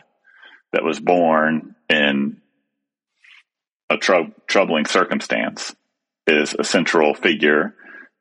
that 0.74 0.84
was 0.84 1.00
born 1.00 1.76
in 1.90 2.42
a 3.90 3.98
tr- 3.98 4.32
troubling 4.48 4.86
circumstance 4.86 5.76
is 6.26 6.56
a 6.58 6.64
central 6.64 7.14
figure 7.14 7.74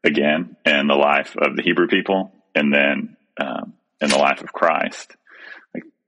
again 0.05 0.57
in 0.65 0.87
the 0.87 0.95
life 0.95 1.35
of 1.37 1.57
the 1.57 1.63
Hebrew 1.63 1.89
people 1.89 2.33
and 2.55 2.73
then 2.73 3.17
um, 3.39 3.75
in 4.01 4.11
the 4.11 4.19
life 4.19 4.43
of 4.43 4.53
Christ. 4.53 5.17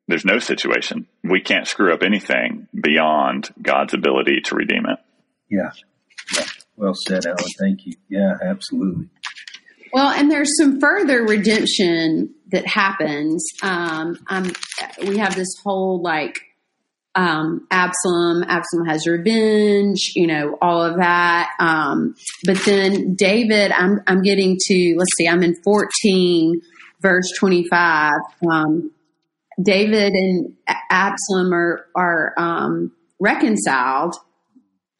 There's 0.06 0.24
no 0.24 0.38
situation. 0.38 1.06
We 1.22 1.40
can't 1.40 1.66
screw 1.66 1.92
up 1.92 2.02
anything 2.02 2.68
beyond 2.72 3.50
God's 3.60 3.92
ability 3.92 4.40
to 4.44 4.54
redeem 4.54 4.86
it. 4.86 4.98
Yeah. 5.50 5.72
yeah. 6.34 6.46
Well 6.76 6.94
said, 6.94 7.26
Alan. 7.26 7.44
Thank 7.58 7.84
you. 7.84 7.94
Yeah, 8.08 8.38
absolutely. 8.40 9.08
Well, 9.92 10.08
and 10.08 10.30
there's 10.30 10.50
some 10.58 10.80
further 10.80 11.24
redemption 11.24 12.34
that 12.50 12.66
happens. 12.66 13.44
Um, 13.62 14.16
we 15.06 15.18
have 15.18 15.34
this 15.34 15.48
whole 15.62 16.02
like 16.02 16.38
um, 17.14 17.66
Absalom. 17.70 18.44
Absalom 18.44 18.86
has 18.86 19.06
revenge, 19.06 20.12
you 20.14 20.26
know, 20.26 20.56
all 20.62 20.82
of 20.82 20.96
that. 20.96 21.50
Um, 21.58 22.14
but 22.44 22.58
then 22.64 23.14
David, 23.14 23.72
I'm 23.72 24.00
I'm 24.06 24.22
getting 24.22 24.56
to. 24.58 24.94
Let's 24.96 25.10
see, 25.16 25.28
I'm 25.28 25.42
in 25.42 25.54
14 25.62 26.60
verse 27.00 27.30
25, 27.38 28.12
um, 28.50 28.90
David 29.62 30.12
and 30.12 30.54
Absalom 30.90 31.52
are, 31.52 31.86
are 31.96 32.34
um, 32.38 32.92
reconciled, 33.20 34.14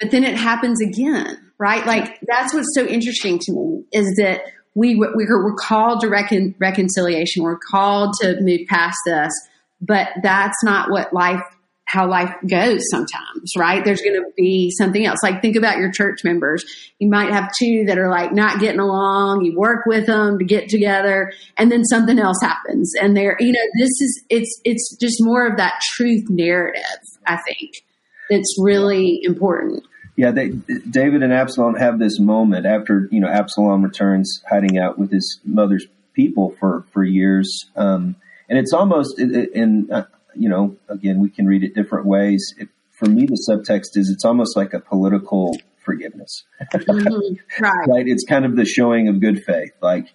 but 0.01 0.11
then 0.11 0.24
it 0.24 0.37
happens 0.37 0.81
again, 0.81 1.53
right? 1.59 1.85
Like 1.87 2.18
that's 2.27 2.55
what's 2.55 2.74
so 2.74 2.85
interesting 2.85 3.38
to 3.38 3.53
me 3.53 3.85
is 3.92 4.07
that 4.18 4.42
we 4.79 4.95
we're, 4.95 5.55
called 5.55 6.01
to 6.03 6.09
recon, 6.09 6.55
reconciliation. 6.59 7.43
We're 7.43 7.59
called 7.59 8.14
to 8.21 8.41
move 8.41 8.61
past 8.69 8.97
this, 9.05 9.33
but 9.81 10.09
that's 10.23 10.62
not 10.62 10.91
what 10.91 11.12
life 11.12 11.43
how 11.85 12.07
life 12.07 12.35
goes 12.47 12.83
sometimes, 12.91 13.53
right? 13.57 13.83
There's 13.83 14.03
going 14.03 14.23
to 14.23 14.31
be 14.37 14.71
something 14.71 15.07
else. 15.07 15.21
Like 15.23 15.41
think 15.41 15.57
about 15.57 15.79
your 15.79 15.91
church 15.91 16.23
members. 16.23 16.62
You 16.99 17.09
might 17.09 17.33
have 17.33 17.51
two 17.59 17.87
that 17.87 17.97
are 17.97 18.11
like 18.11 18.31
not 18.31 18.61
getting 18.61 18.79
along. 18.79 19.47
You 19.47 19.59
work 19.59 19.87
with 19.87 20.05
them 20.05 20.38
to 20.38 20.45
get 20.45 20.69
together 20.69 21.33
and 21.57 21.73
then 21.73 21.85
something 21.85 22.19
else 22.19 22.37
happens. 22.43 22.93
And 23.01 23.17
they're, 23.17 23.38
you 23.41 23.53
know, 23.53 23.67
this 23.79 23.88
is, 23.88 24.23
it's, 24.29 24.61
it's 24.64 24.99
just 25.01 25.17
more 25.21 25.47
of 25.47 25.57
that 25.57 25.81
truth 25.97 26.25
narrative, 26.29 26.83
I 27.27 27.38
think, 27.38 27.83
that's 28.29 28.55
really 28.61 29.21
important. 29.23 29.83
Yeah, 30.18 30.33
they, 30.33 30.48
David 30.48 31.22
and 31.22 31.33
Absalom 31.33 31.76
have 31.76 32.00
this 32.00 32.18
moment 32.18 32.66
after, 32.66 33.09
you 33.12 33.20
know, 33.20 33.28
Absalom 33.28 33.85
returns 33.85 34.42
hiding 34.50 34.76
out 34.76 34.98
with 34.98 35.12
his 35.12 35.38
mother's 35.44 35.87
people 36.12 36.57
for, 36.59 36.85
for 36.92 37.04
years. 37.04 37.66
Um, 37.76 38.16
and 38.48 38.59
it's 38.59 38.72
almost 38.72 39.20
in, 39.20 39.88
uh, 39.92 40.07
you 40.35 40.48
know, 40.48 40.76
again, 40.88 41.20
we 41.20 41.31
can 41.31 41.46
read 41.46 41.62
it 41.62 41.72
different 41.72 42.04
ways. 42.04 42.52
It, 42.59 42.68
for 42.90 43.07
me, 43.07 43.26
the 43.26 43.40
subtext 43.48 43.96
is 43.96 44.11
it's 44.11 44.24
almost 44.24 44.57
like 44.57 44.74
a 44.74 44.81
political 44.81 45.57
forgiveness. 45.85 46.42
Mm-hmm. 46.74 47.35
Right. 47.64 47.88
right. 47.88 48.09
It's 48.09 48.24
kind 48.24 48.44
of 48.44 48.57
the 48.57 48.64
showing 48.64 49.07
of 49.07 49.20
good 49.20 49.44
faith. 49.44 49.70
Like 49.81 50.07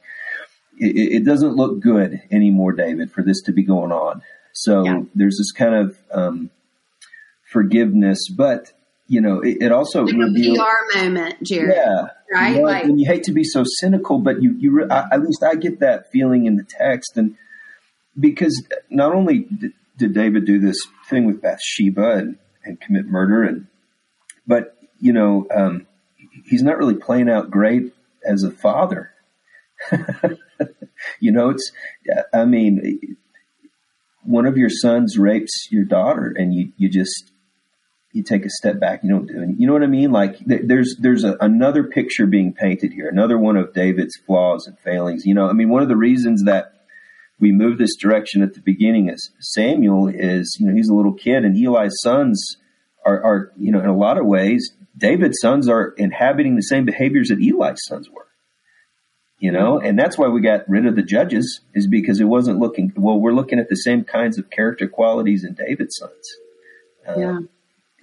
it, 0.77 1.13
it, 1.13 1.25
doesn't 1.25 1.55
look 1.55 1.79
good 1.79 2.21
anymore, 2.29 2.73
David, 2.73 3.09
for 3.09 3.23
this 3.23 3.41
to 3.43 3.53
be 3.53 3.63
going 3.63 3.93
on. 3.93 4.21
So 4.51 4.83
yeah. 4.83 5.01
there's 5.15 5.37
this 5.37 5.53
kind 5.53 5.75
of 5.75 5.97
um, 6.11 6.49
forgiveness, 7.49 8.27
but 8.27 8.73
you 9.07 9.21
know, 9.21 9.41
it, 9.41 9.57
it 9.61 9.71
also 9.71 10.03
like 10.03 10.15
reveals, 10.15 10.57
a 10.57 10.61
PR 10.61 10.99
moment, 10.99 11.43
Jared. 11.43 11.75
Yeah, 11.75 12.07
right. 12.33 12.49
You 12.49 12.61
know, 12.61 12.63
like, 12.63 12.83
and 12.85 12.99
you 12.99 13.05
hate 13.05 13.23
to 13.23 13.33
be 13.33 13.43
so 13.43 13.63
cynical, 13.65 14.19
but 14.19 14.41
you, 14.41 14.55
you, 14.57 14.87
I, 14.89 15.07
at 15.11 15.21
least 15.21 15.43
I 15.43 15.55
get 15.55 15.79
that 15.81 16.11
feeling 16.11 16.45
in 16.45 16.55
the 16.55 16.63
text, 16.63 17.17
and 17.17 17.35
because 18.17 18.65
not 18.89 19.13
only 19.13 19.47
did 19.97 20.13
David 20.13 20.45
do 20.45 20.59
this 20.59 20.77
thing 21.09 21.25
with 21.25 21.41
Bathsheba 21.41 22.13
and, 22.13 22.37
and 22.63 22.79
commit 22.79 23.05
murder? 23.05 23.43
And 23.43 23.67
but 24.47 24.77
you 24.99 25.13
know, 25.13 25.47
um, 25.53 25.85
he's 26.45 26.63
not 26.63 26.77
really 26.77 26.95
playing 26.95 27.29
out 27.29 27.51
great 27.51 27.93
as 28.25 28.43
a 28.43 28.51
father. 28.51 29.11
you 31.19 31.31
know, 31.31 31.49
it's 31.49 31.71
I 32.33 32.45
mean, 32.45 33.17
one 34.23 34.45
of 34.45 34.57
your 34.57 34.69
sons 34.69 35.17
rapes 35.17 35.67
your 35.71 35.85
daughter, 35.85 36.33
and 36.35 36.53
you 36.53 36.71
you 36.77 36.89
just 36.89 37.32
you 38.13 38.23
take 38.23 38.45
a 38.45 38.49
step 38.49 38.79
back. 38.79 39.03
You 39.03 39.09
don't 39.09 39.25
do. 39.25 39.53
You 39.57 39.67
know 39.67 39.73
what 39.73 39.83
I 39.83 39.87
mean? 39.87 40.11
Like 40.11 40.37
there's 40.45 40.95
there's 40.99 41.23
a, 41.23 41.35
another 41.41 41.83
picture 41.83 42.25
being 42.25 42.53
painted 42.53 42.93
here, 42.93 43.09
another 43.09 43.37
one 43.37 43.57
of 43.57 43.73
David's 43.73 44.15
flaws 44.25 44.67
and 44.67 44.77
failings. 44.79 45.25
You 45.25 45.33
know, 45.33 45.49
I 45.49 45.53
mean, 45.53 45.69
one 45.69 45.81
of 45.81 45.89
the 45.89 45.97
reasons 45.97 46.43
that 46.45 46.73
we 47.39 47.51
move 47.51 47.77
this 47.77 47.95
direction 47.95 48.41
at 48.41 48.53
the 48.53 48.61
beginning 48.61 49.09
is 49.09 49.31
Samuel 49.39 50.07
is, 50.07 50.55
you 50.59 50.67
know, 50.67 50.73
he's 50.73 50.87
a 50.87 50.93
little 50.93 51.13
kid 51.13 51.43
and 51.43 51.57
Eli's 51.57 51.93
sons 52.01 52.57
are, 53.05 53.21
are, 53.21 53.51
you 53.57 53.71
know, 53.71 53.79
in 53.79 53.89
a 53.89 53.97
lot 53.97 54.17
of 54.17 54.25
ways, 54.25 54.73
David's 54.97 55.39
sons 55.41 55.67
are 55.67 55.93
inhabiting 55.97 56.55
the 56.55 56.61
same 56.61 56.85
behaviors 56.85 57.27
that 57.27 57.39
Eli's 57.39 57.81
sons 57.85 58.09
were. 58.09 58.27
You 59.39 59.51
know, 59.51 59.77
and 59.77 59.99
that's 59.99 60.17
why 60.17 60.29
we 60.29 60.39
got 60.39 60.69
rid 60.69 60.85
of 60.85 60.95
the 60.95 61.03
judges 61.03 61.59
is 61.73 61.85
because 61.85 62.21
it 62.21 62.25
wasn't 62.25 62.59
looking 62.59 62.93
well. 62.95 63.19
We're 63.19 63.33
looking 63.33 63.59
at 63.59 63.67
the 63.67 63.75
same 63.75 64.05
kinds 64.05 64.37
of 64.37 64.49
character 64.49 64.87
qualities 64.87 65.43
in 65.43 65.53
David's 65.53 65.97
sons. 65.97 66.37
Uh, 67.05 67.19
yeah, 67.19 67.39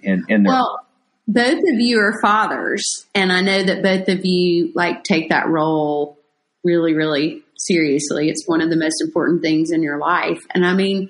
and 0.03 0.23
and 0.29 0.45
well, 0.45 0.85
both 1.27 1.59
of 1.59 1.79
you 1.79 1.99
are 1.99 2.19
fathers, 2.21 3.05
and 3.15 3.31
I 3.31 3.41
know 3.41 3.63
that 3.63 3.83
both 3.83 4.09
of 4.09 4.25
you 4.25 4.71
like 4.75 5.03
take 5.03 5.29
that 5.29 5.47
role 5.47 6.17
really, 6.63 6.93
really 6.93 7.43
seriously. 7.57 8.29
It's 8.29 8.47
one 8.47 8.61
of 8.61 8.69
the 8.69 8.75
most 8.77 9.01
important 9.01 9.41
things 9.41 9.71
in 9.71 9.83
your 9.83 9.97
life. 9.97 10.39
And 10.53 10.65
I 10.65 10.73
mean, 10.73 11.09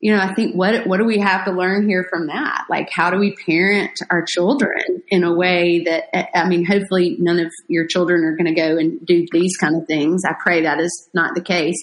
you 0.00 0.14
know, 0.14 0.20
I 0.20 0.34
think 0.34 0.56
what 0.56 0.86
what 0.86 0.98
do 0.98 1.04
we 1.04 1.18
have 1.18 1.44
to 1.44 1.52
learn 1.52 1.88
here 1.88 2.04
from 2.10 2.26
that? 2.26 2.64
Like, 2.68 2.88
how 2.92 3.10
do 3.10 3.18
we 3.18 3.36
parent 3.46 3.92
our 4.10 4.24
children 4.26 5.02
in 5.08 5.22
a 5.22 5.32
way 5.32 5.84
that 5.84 6.04
eh, 6.12 6.26
I 6.34 6.48
mean, 6.48 6.64
hopefully, 6.64 7.16
none 7.20 7.38
of 7.38 7.50
your 7.68 7.86
children 7.86 8.24
are 8.24 8.36
going 8.36 8.52
to 8.52 8.60
go 8.60 8.76
and 8.78 9.04
do 9.06 9.24
these 9.30 9.56
kind 9.56 9.80
of 9.80 9.86
things. 9.86 10.22
I 10.26 10.34
pray 10.42 10.62
that 10.62 10.80
is 10.80 11.08
not 11.14 11.34
the 11.34 11.40
case. 11.40 11.76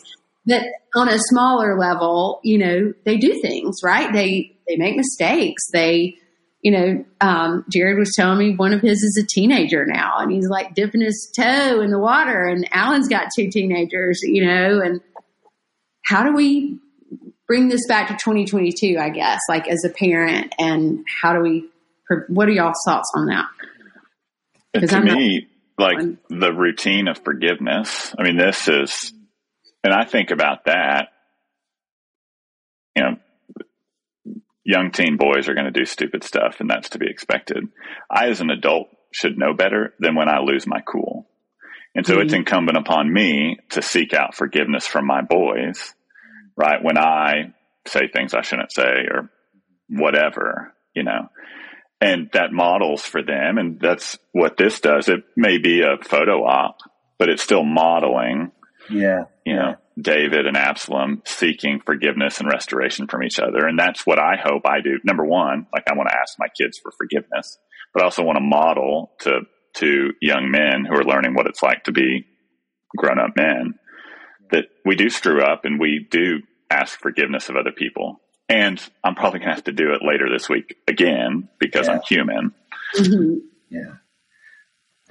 But 0.45 0.63
on 0.95 1.07
a 1.07 1.17
smaller 1.17 1.79
level, 1.79 2.41
you 2.43 2.57
know, 2.57 2.93
they 3.05 3.17
do 3.17 3.39
things 3.41 3.79
right. 3.83 4.11
They 4.11 4.57
they 4.67 4.75
make 4.75 4.97
mistakes. 4.97 5.69
They 5.71 6.17
you 6.61 6.71
know, 6.71 7.05
um, 7.21 7.65
Jared 7.71 7.97
was 7.97 8.13
telling 8.15 8.37
me 8.37 8.55
one 8.55 8.73
of 8.73 8.81
his 8.81 9.01
is 9.01 9.21
a 9.23 9.25
teenager 9.25 9.85
now, 9.85 10.17
and 10.17 10.31
he's 10.31 10.49
like 10.49 10.75
dipping 10.75 11.01
his 11.01 11.31
toe 11.35 11.79
in 11.81 11.89
the 11.89 11.99
water. 11.99 12.45
And 12.45 12.67
Alan's 12.73 13.07
got 13.07 13.29
two 13.33 13.49
teenagers, 13.49 14.19
you 14.23 14.45
know. 14.45 14.81
And 14.81 14.99
how 16.05 16.23
do 16.23 16.33
we 16.33 16.77
bring 17.47 17.69
this 17.69 17.87
back 17.87 18.07
to 18.09 18.13
2022? 18.13 18.97
I 18.99 19.09
guess, 19.09 19.39
like 19.47 19.69
as 19.69 19.85
a 19.85 19.89
parent, 19.89 20.53
and 20.59 21.05
how 21.21 21.33
do 21.33 21.39
we? 21.39 21.69
What 22.27 22.49
are 22.49 22.51
y'all's 22.51 22.81
thoughts 22.85 23.11
on 23.15 23.27
that? 23.27 23.45
To 24.75 24.95
I'm 24.95 25.05
me, 25.05 25.47
not, 25.77 25.91
like 25.91 26.17
the 26.29 26.51
routine 26.51 27.07
of 27.07 27.19
forgiveness. 27.23 28.13
I 28.17 28.23
mean, 28.23 28.37
this 28.37 28.67
is, 28.67 29.13
and 29.83 29.93
I 29.93 30.03
think 30.03 30.31
about 30.31 30.65
that. 30.65 31.09
You 32.97 33.03
know, 33.03 33.15
young 34.69 34.91
teen 34.91 35.17
boys 35.17 35.49
are 35.49 35.55
going 35.55 35.65
to 35.65 35.79
do 35.79 35.83
stupid 35.83 36.23
stuff, 36.23 36.57
and 36.59 36.69
that's 36.69 36.89
to 36.89 36.99
be 36.99 37.09
expected. 37.09 37.63
I, 38.09 38.27
as 38.27 38.39
an 38.39 38.51
adult, 38.51 38.89
should 39.11 39.35
know 39.35 39.55
better 39.55 39.95
than 39.99 40.13
when 40.13 40.29
I 40.29 40.41
lose 40.41 40.67
my 40.67 40.81
cool. 40.81 41.27
And 41.95 42.05
so 42.05 42.13
mm-hmm. 42.13 42.21
it's 42.21 42.33
incumbent 42.33 42.77
upon 42.77 43.11
me 43.11 43.57
to 43.71 43.81
seek 43.81 44.13
out 44.13 44.35
forgiveness 44.35 44.85
from 44.85 45.07
my 45.07 45.21
boys, 45.21 45.95
right? 46.55 46.83
When 46.83 46.99
I 46.99 47.55
say 47.87 48.01
things 48.13 48.35
I 48.35 48.41
shouldn't 48.41 48.71
say 48.71 49.07
or 49.09 49.31
whatever, 49.89 50.75
you 50.93 51.01
know, 51.01 51.29
and 51.99 52.29
that 52.33 52.51
models 52.51 53.01
for 53.01 53.23
them. 53.23 53.57
And 53.57 53.79
that's 53.79 54.19
what 54.33 54.55
this 54.55 54.79
does. 54.79 55.09
It 55.09 55.23
may 55.35 55.57
be 55.57 55.81
a 55.81 56.03
photo 56.03 56.43
op, 56.45 56.77
but 57.17 57.29
it's 57.29 57.41
still 57.41 57.63
modeling. 57.63 58.51
Yeah. 58.87 59.23
You 59.47 59.55
know, 59.55 59.75
David 59.99 60.45
and 60.45 60.57
Absalom 60.57 61.21
seeking 61.25 61.81
forgiveness 61.85 62.39
and 62.39 62.49
restoration 62.49 63.07
from 63.07 63.23
each 63.23 63.39
other. 63.39 63.65
And 63.65 63.77
that's 63.77 64.05
what 64.05 64.19
I 64.19 64.35
hope 64.41 64.63
I 64.65 64.81
do. 64.81 64.99
Number 65.03 65.25
one, 65.25 65.67
like 65.73 65.83
I 65.89 65.95
want 65.95 66.09
to 66.09 66.17
ask 66.17 66.35
my 66.39 66.47
kids 66.57 66.77
for 66.77 66.91
forgiveness, 66.97 67.57
but 67.93 68.01
I 68.01 68.05
also 68.05 68.23
want 68.23 68.37
to 68.37 68.43
model 68.43 69.11
to, 69.21 69.41
to 69.75 70.11
young 70.21 70.51
men 70.51 70.85
who 70.85 70.95
are 70.95 71.03
learning 71.03 71.33
what 71.33 71.47
it's 71.47 71.63
like 71.63 71.83
to 71.85 71.91
be 71.91 72.25
grown 72.97 73.19
up 73.19 73.35
men 73.35 73.75
that 74.51 74.65
we 74.85 74.95
do 74.95 75.09
screw 75.09 75.41
up 75.41 75.65
and 75.65 75.79
we 75.79 76.07
do 76.09 76.39
ask 76.69 76.99
forgiveness 76.99 77.49
of 77.49 77.55
other 77.55 77.71
people. 77.71 78.21
And 78.47 78.81
I'm 79.03 79.15
probably 79.15 79.39
going 79.39 79.49
to 79.49 79.55
have 79.55 79.65
to 79.65 79.71
do 79.71 79.93
it 79.93 80.01
later 80.03 80.27
this 80.31 80.49
week 80.49 80.75
again 80.87 81.49
because 81.59 81.87
yeah. 81.87 81.93
I'm 81.93 82.01
human. 82.07 82.53
Mm-hmm. 82.95 83.33
Yeah. 83.71 83.97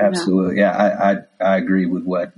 Absolutely. 0.01 0.59
Yeah. 0.59 0.77
I, 0.77 1.13
I, 1.13 1.17
I 1.41 1.57
agree 1.59 1.87
with 1.87 2.03
what 2.03 2.33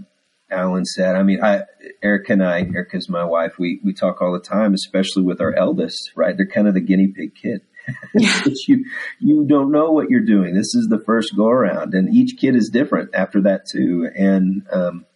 Alan 0.51 0.85
said. 0.85 1.17
I 1.17 1.23
mean, 1.23 1.43
I, 1.43 1.63
Erica 2.03 2.33
and 2.33 2.45
I, 2.45 2.61
Erica's 2.61 3.09
my 3.09 3.25
wife, 3.25 3.59
we, 3.59 3.81
we 3.85 3.93
talk 3.93 4.21
all 4.21 4.33
the 4.33 4.41
time, 4.41 4.75
especially 4.75 5.23
with 5.23 5.41
our 5.41 5.55
eldest, 5.55 6.13
right? 6.15 6.37
They're 6.37 6.47
kind 6.47 6.69
of 6.69 6.75
the 6.75 6.81
guinea 6.81 7.09
pig 7.09 7.35
kid. 7.35 7.63
you, 8.69 8.85
you 9.19 9.47
don't 9.47 9.73
know 9.73 9.91
what 9.91 10.11
you're 10.11 10.21
doing. 10.21 10.55
This 10.55 10.75
is 10.75 10.89
the 10.89 11.03
first 11.05 11.37
go 11.37 11.49
around 11.49 11.95
and 11.95 12.15
each 12.15 12.39
kid 12.39 12.55
is 12.55 12.71
different 12.73 13.15
after 13.15 13.41
that 13.43 13.63
too. 13.71 14.09
And, 14.15 14.67
um, 14.71 15.07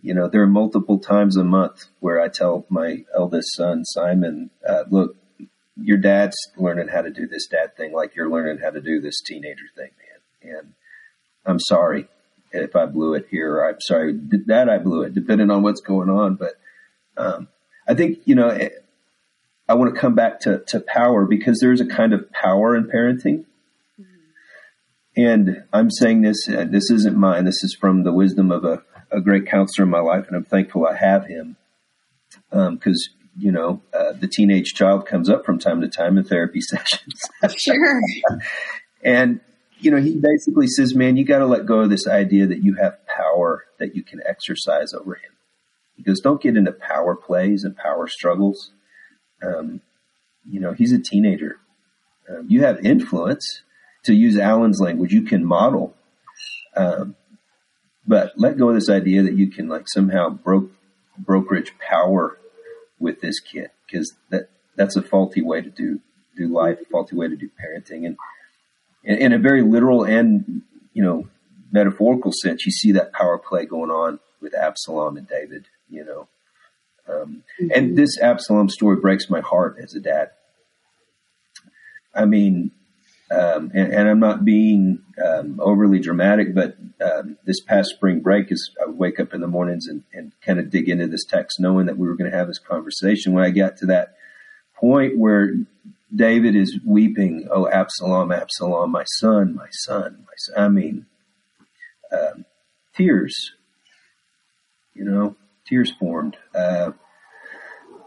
you 0.00 0.14
know, 0.14 0.28
there 0.28 0.42
are 0.42 0.48
multiple 0.48 0.98
times 0.98 1.36
a 1.36 1.44
month 1.44 1.86
where 2.00 2.20
I 2.20 2.28
tell 2.28 2.66
my 2.68 3.04
eldest 3.14 3.54
son, 3.54 3.84
Simon, 3.84 4.50
uh, 4.66 4.84
look, 4.90 5.16
your 5.76 5.98
dad's 5.98 6.36
learning 6.56 6.88
how 6.88 7.02
to 7.02 7.10
do 7.10 7.26
this 7.26 7.46
dad 7.46 7.76
thing 7.76 7.92
like 7.92 8.16
you're 8.16 8.30
learning 8.30 8.58
how 8.62 8.70
to 8.70 8.80
do 8.80 9.00
this 9.00 9.20
teenager 9.20 9.66
thing, 9.76 9.90
man. 10.42 10.56
And 10.56 10.72
I'm 11.44 11.60
sorry 11.60 12.08
if 12.52 12.76
I 12.76 12.86
blew 12.86 13.14
it 13.14 13.26
here, 13.30 13.56
or 13.56 13.68
I'm 13.68 13.80
sorry 13.80 14.18
that 14.46 14.68
I 14.68 14.78
blew 14.78 15.02
it, 15.02 15.14
depending 15.14 15.50
on 15.50 15.62
what's 15.62 15.80
going 15.80 16.10
on. 16.10 16.36
But 16.36 16.54
um, 17.16 17.48
I 17.86 17.94
think 17.94 18.20
you 18.24 18.34
know 18.34 18.48
I 19.68 19.74
want 19.74 19.94
to 19.94 20.00
come 20.00 20.14
back 20.14 20.40
to 20.40 20.62
to 20.68 20.80
power 20.80 21.26
because 21.26 21.58
there's 21.60 21.80
a 21.80 21.86
kind 21.86 22.12
of 22.12 22.30
power 22.32 22.76
in 22.76 22.84
parenting. 22.84 23.44
And 25.16 25.64
I'm 25.72 25.90
saying 25.90 26.22
this, 26.22 26.46
uh, 26.46 26.66
this 26.68 26.90
isn't 26.90 27.16
mine. 27.16 27.46
This 27.46 27.62
is 27.64 27.74
from 27.74 28.04
the 28.04 28.12
wisdom 28.12 28.52
of 28.52 28.66
a, 28.66 28.82
a 29.10 29.22
great 29.22 29.46
counselor 29.46 29.84
in 29.84 29.90
my 29.90 30.00
life, 30.00 30.26
and 30.28 30.36
I'm 30.36 30.44
thankful 30.44 30.86
I 30.86 30.94
have 30.94 31.26
him. 31.26 31.56
Because 32.50 33.08
um, 33.10 33.28
you 33.38 33.50
know, 33.50 33.82
uh, 33.94 34.12
the 34.12 34.28
teenage 34.28 34.74
child 34.74 35.06
comes 35.06 35.30
up 35.30 35.44
from 35.44 35.58
time 35.58 35.80
to 35.80 35.88
time 35.88 36.18
in 36.18 36.24
therapy 36.24 36.60
sessions. 36.60 37.20
sure. 37.56 38.00
and, 39.02 39.40
you 39.78 39.90
know, 39.90 40.00
he 40.00 40.16
basically 40.16 40.66
says, 40.66 40.94
man, 40.94 41.16
you 41.16 41.24
got 41.24 41.38
to 41.38 41.46
let 41.46 41.66
go 41.66 41.80
of 41.80 41.90
this 41.90 42.06
idea 42.06 42.46
that 42.46 42.62
you 42.62 42.74
have 42.74 42.98
power 43.06 43.64
that 43.78 43.94
you 43.94 44.02
can 44.02 44.20
exercise 44.26 44.92
over 44.94 45.14
him. 45.14 45.32
He 45.96 46.02
goes, 46.02 46.20
don't 46.20 46.40
get 46.40 46.56
into 46.56 46.72
power 46.72 47.14
plays 47.14 47.64
and 47.64 47.76
power 47.76 48.06
struggles. 48.06 48.72
Um, 49.42 49.80
you 50.48 50.60
know, 50.60 50.72
he's 50.72 50.92
a 50.92 50.98
teenager. 50.98 51.58
Um, 52.28 52.46
you 52.48 52.62
have 52.62 52.84
influence. 52.84 53.62
To 54.04 54.14
use 54.14 54.38
Alan's 54.38 54.80
language, 54.80 55.12
you 55.12 55.22
can 55.22 55.44
model. 55.44 55.96
Um, 56.76 57.16
but 58.06 58.34
let 58.36 58.56
go 58.56 58.68
of 58.68 58.76
this 58.76 58.88
idea 58.88 59.24
that 59.24 59.34
you 59.34 59.50
can 59.50 59.68
like 59.68 59.88
somehow 59.88 60.28
broke 60.30 60.70
brokerage 61.18 61.72
power 61.78 62.38
with 63.00 63.20
this 63.20 63.40
kid 63.40 63.70
because 63.84 64.14
that 64.30 64.48
that's 64.76 64.94
a 64.94 65.02
faulty 65.02 65.42
way 65.42 65.60
to 65.60 65.70
do 65.70 66.00
do 66.36 66.46
life, 66.46 66.78
a 66.80 66.84
faulty 66.84 67.16
way 67.16 67.26
to 67.26 67.36
do 67.36 67.48
parenting, 67.48 68.06
and 68.06 68.16
in 69.06 69.32
a 69.32 69.38
very 69.38 69.62
literal 69.62 70.04
and 70.04 70.62
you 70.92 71.02
know 71.02 71.28
metaphorical 71.72 72.32
sense, 72.32 72.66
you 72.66 72.72
see 72.72 72.92
that 72.92 73.12
power 73.12 73.38
play 73.38 73.64
going 73.64 73.90
on 73.90 74.18
with 74.40 74.54
Absalom 74.54 75.16
and 75.16 75.28
David. 75.28 75.66
You 75.88 76.04
know, 76.04 76.28
um, 77.08 77.42
mm-hmm. 77.60 77.68
and 77.74 77.96
this 77.96 78.18
Absalom 78.20 78.68
story 78.68 78.96
breaks 78.96 79.30
my 79.30 79.40
heart 79.40 79.76
as 79.82 79.94
a 79.94 80.00
dad. 80.00 80.30
I 82.14 82.24
mean, 82.24 82.72
um, 83.30 83.70
and, 83.74 83.92
and, 83.92 84.08
I'm 84.08 84.20
not 84.20 84.44
being 84.44 85.00
um, 85.22 85.60
overly 85.60 85.98
dramatic, 85.98 86.54
but 86.54 86.76
um, 87.00 87.36
this 87.44 87.60
past 87.60 87.90
spring 87.90 88.20
break 88.20 88.50
is 88.52 88.70
I 88.80 88.88
wake 88.88 89.18
up 89.20 89.34
in 89.34 89.40
the 89.40 89.48
mornings 89.48 89.86
and, 89.86 90.04
and 90.12 90.32
kind 90.40 90.60
of 90.60 90.70
dig 90.70 90.88
into 90.88 91.08
this 91.08 91.24
text, 91.24 91.60
knowing 91.60 91.86
that 91.86 91.98
we 91.98 92.06
were 92.06 92.14
going 92.14 92.30
to 92.30 92.36
have 92.36 92.46
this 92.46 92.60
conversation. 92.60 93.32
When 93.32 93.44
I 93.44 93.50
got 93.50 93.76
to 93.78 93.86
that 93.86 94.14
point 94.76 95.18
where 95.18 95.54
David 96.14 96.54
is 96.54 96.78
weeping, 96.84 97.48
"Oh, 97.50 97.68
Absalom, 97.68 98.32
Absalom, 98.32 98.90
my 98.90 99.04
son, 99.04 99.54
my 99.54 99.68
son, 99.70 100.24
my 100.26 100.34
son," 100.36 100.54
I 100.56 100.68
mean, 100.68 101.06
um, 102.12 102.44
tears. 102.94 103.52
You 104.94 105.04
know, 105.04 105.36
tears 105.66 105.92
formed. 105.98 106.36
Uh, 106.54 106.92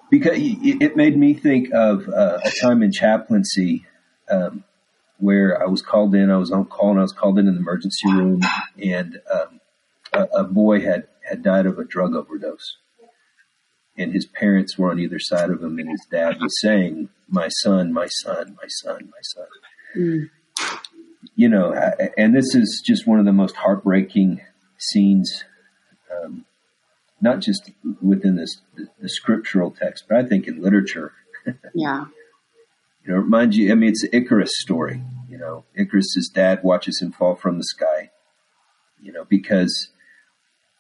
because 0.10 0.38
it 0.38 0.96
made 0.96 1.18
me 1.18 1.34
think 1.34 1.72
of 1.74 2.08
uh, 2.10 2.40
a 2.44 2.50
time 2.50 2.82
in 2.82 2.92
chaplaincy 2.92 3.86
um, 4.30 4.64
where 5.18 5.62
I 5.62 5.68
was 5.68 5.82
called 5.82 6.16
in. 6.16 6.32
I 6.32 6.38
was 6.38 6.52
on 6.52 6.66
call 6.66 6.92
and 6.92 7.00
I 7.00 7.04
was 7.04 7.14
called 7.14 7.38
in 7.38 7.48
an 7.48 7.58
emergency 7.58 8.12
room, 8.12 8.42
and 8.82 9.20
um, 9.32 9.60
a, 10.14 10.24
a, 10.40 10.44
boy 10.44 10.82
had 10.82 11.08
had 11.28 11.44
died 11.44 11.66
of 11.66 11.78
a 11.78 11.84
drug 11.84 12.16
overdose, 12.16 12.78
and 14.00 14.14
his 14.14 14.26
parents 14.26 14.78
were 14.78 14.90
on 14.90 15.00
either 15.00 15.20
side 15.20 15.50
of 15.50 15.62
him, 15.62 15.78
and 15.78 15.90
his 15.90 16.06
dad 16.10 16.40
was 16.40 16.60
saying, 16.62 17.10
"My 17.28 17.50
son, 17.50 17.94
my 17.94 18.08
son, 18.24 18.56
my 18.62 18.68
son, 18.68 19.10
my 19.12 19.22
son." 19.22 19.48
Mm. 19.96 20.30
You 21.36 21.50
know, 21.50 21.74
and 22.18 22.36
this 22.36 22.56
is 22.56 22.82
just 22.86 23.06
one 23.06 23.20
of 23.20 23.26
the 23.26 23.34
most 23.34 23.56
heartbreaking 23.58 24.42
scenes. 24.78 25.44
Um, 26.12 26.46
not 27.22 27.42
just 27.42 27.72
within 28.02 28.38
this 28.38 28.62
the, 28.76 28.88
the 29.02 29.10
scriptural 29.10 29.72
text, 29.72 30.06
but 30.08 30.18
I 30.18 30.26
think 30.26 30.48
in 30.48 30.62
literature. 30.62 31.14
yeah. 31.74 32.06
You 33.06 33.16
know, 33.16 33.22
mind 33.24 33.56
you, 33.56 33.72
I 33.72 33.76
mean, 33.76 33.90
it's 33.90 34.02
the 34.02 34.16
Icarus 34.16 34.52
story. 34.60 35.02
You 35.30 35.38
know, 35.38 35.66
Icarus's 35.76 36.30
dad 36.34 36.64
watches 36.64 37.02
him 37.02 37.12
fall 37.12 37.36
from 37.36 37.58
the 37.58 37.64
sky. 37.64 38.12
You 39.02 39.12
know, 39.12 39.26
because 39.26 39.90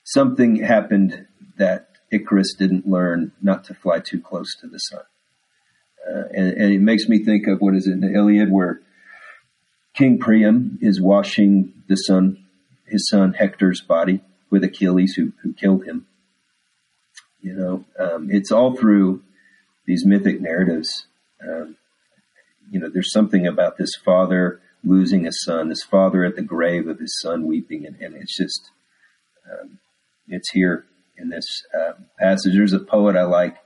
something 0.04 0.58
happened 0.58 1.28
that 1.58 1.89
Icarus 2.12 2.54
didn't 2.54 2.88
learn 2.88 3.32
not 3.42 3.64
to 3.66 3.74
fly 3.74 4.00
too 4.00 4.20
close 4.20 4.56
to 4.62 4.68
the 4.68 4.78
sun. 4.78 5.04
Uh, 6.08 6.24
and, 6.34 6.48
and, 6.54 6.74
it 6.74 6.82
makes 6.82 7.08
me 7.08 7.24
think 7.24 7.46
of 7.48 7.60
what 7.60 7.76
is 7.76 7.86
it 7.86 7.92
in 7.92 8.00
the 8.00 8.14
Iliad 8.14 8.50
where 8.50 8.82
King 9.94 10.18
Priam 10.18 10.80
is 10.82 11.02
washing 11.02 11.74
the 11.88 11.96
son, 11.96 12.46
his 12.88 13.08
son 13.10 13.34
Hector's 13.34 13.82
body 13.82 14.22
with 14.50 14.64
Achilles 14.64 15.14
who, 15.16 15.34
who 15.44 15.54
killed 15.54 15.86
him. 15.86 16.08
You 17.42 17.54
know, 17.54 17.86
um, 18.00 18.30
it's 18.32 18.52
all 18.52 18.76
through 18.76 19.22
these 19.86 20.06
mythic 20.06 20.42
narratives. 20.42 21.06
Um, 21.46 21.76
you 22.72 22.80
know, 22.80 22.90
there's 22.90 23.12
something 23.12 23.46
about 23.46 23.78
this 23.78 23.96
father 24.04 24.62
losing 24.84 25.28
a 25.28 25.32
son, 25.32 25.70
this 25.70 25.84
father 25.84 26.24
at 26.24 26.36
the 26.36 26.42
grave 26.42 26.88
of 26.88 27.00
his 27.00 27.20
son 27.22 27.46
weeping, 27.46 27.86
and, 27.86 27.98
and 28.02 28.16
it's 28.16 28.38
just, 28.38 28.70
um, 29.52 29.80
it's 30.28 30.52
here 30.52 30.86
in 31.20 31.30
this 31.30 31.64
uh, 31.78 31.94
passage. 32.20 32.54
There's 32.54 32.74
a 32.74 32.80
poet 32.80 33.16
I 33.16 33.24
like. 33.24 33.58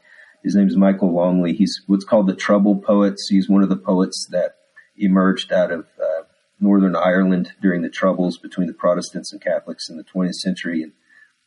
His 0.43 0.55
name 0.55 0.67
is 0.67 0.75
Michael 0.75 1.13
Longley. 1.13 1.53
He's 1.53 1.81
what's 1.87 2.05
called 2.05 2.27
the 2.27 2.35
troubled 2.35 2.83
poets. 2.83 3.27
He's 3.29 3.49
one 3.49 3.63
of 3.63 3.69
the 3.69 3.77
poets 3.77 4.27
that 4.31 4.55
emerged 4.97 5.51
out 5.51 5.71
of 5.71 5.85
uh, 6.01 6.23
Northern 6.59 6.95
Ireland 6.95 7.53
during 7.61 7.81
the 7.81 7.89
troubles 7.89 8.37
between 8.37 8.67
the 8.67 8.73
Protestants 8.73 9.31
and 9.31 9.41
Catholics 9.41 9.89
in 9.89 9.97
the 9.97 10.03
20th 10.03 10.35
century. 10.35 10.83
And 10.83 10.91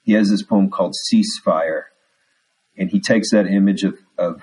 he 0.03 0.13
has 0.13 0.31
this 0.31 0.43
poem 0.43 0.71
called 0.71 0.95
Ceasefire. 1.13 1.85
And 2.79 2.91
he 2.91 3.01
takes 3.01 3.31
that 3.31 3.47
image 3.47 3.85
of, 3.85 3.99
of 4.19 4.43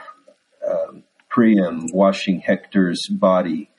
um, 0.67 1.04
Priam 1.30 1.88
washing 1.91 2.39
Hector's 2.39 3.08
body 3.10 3.69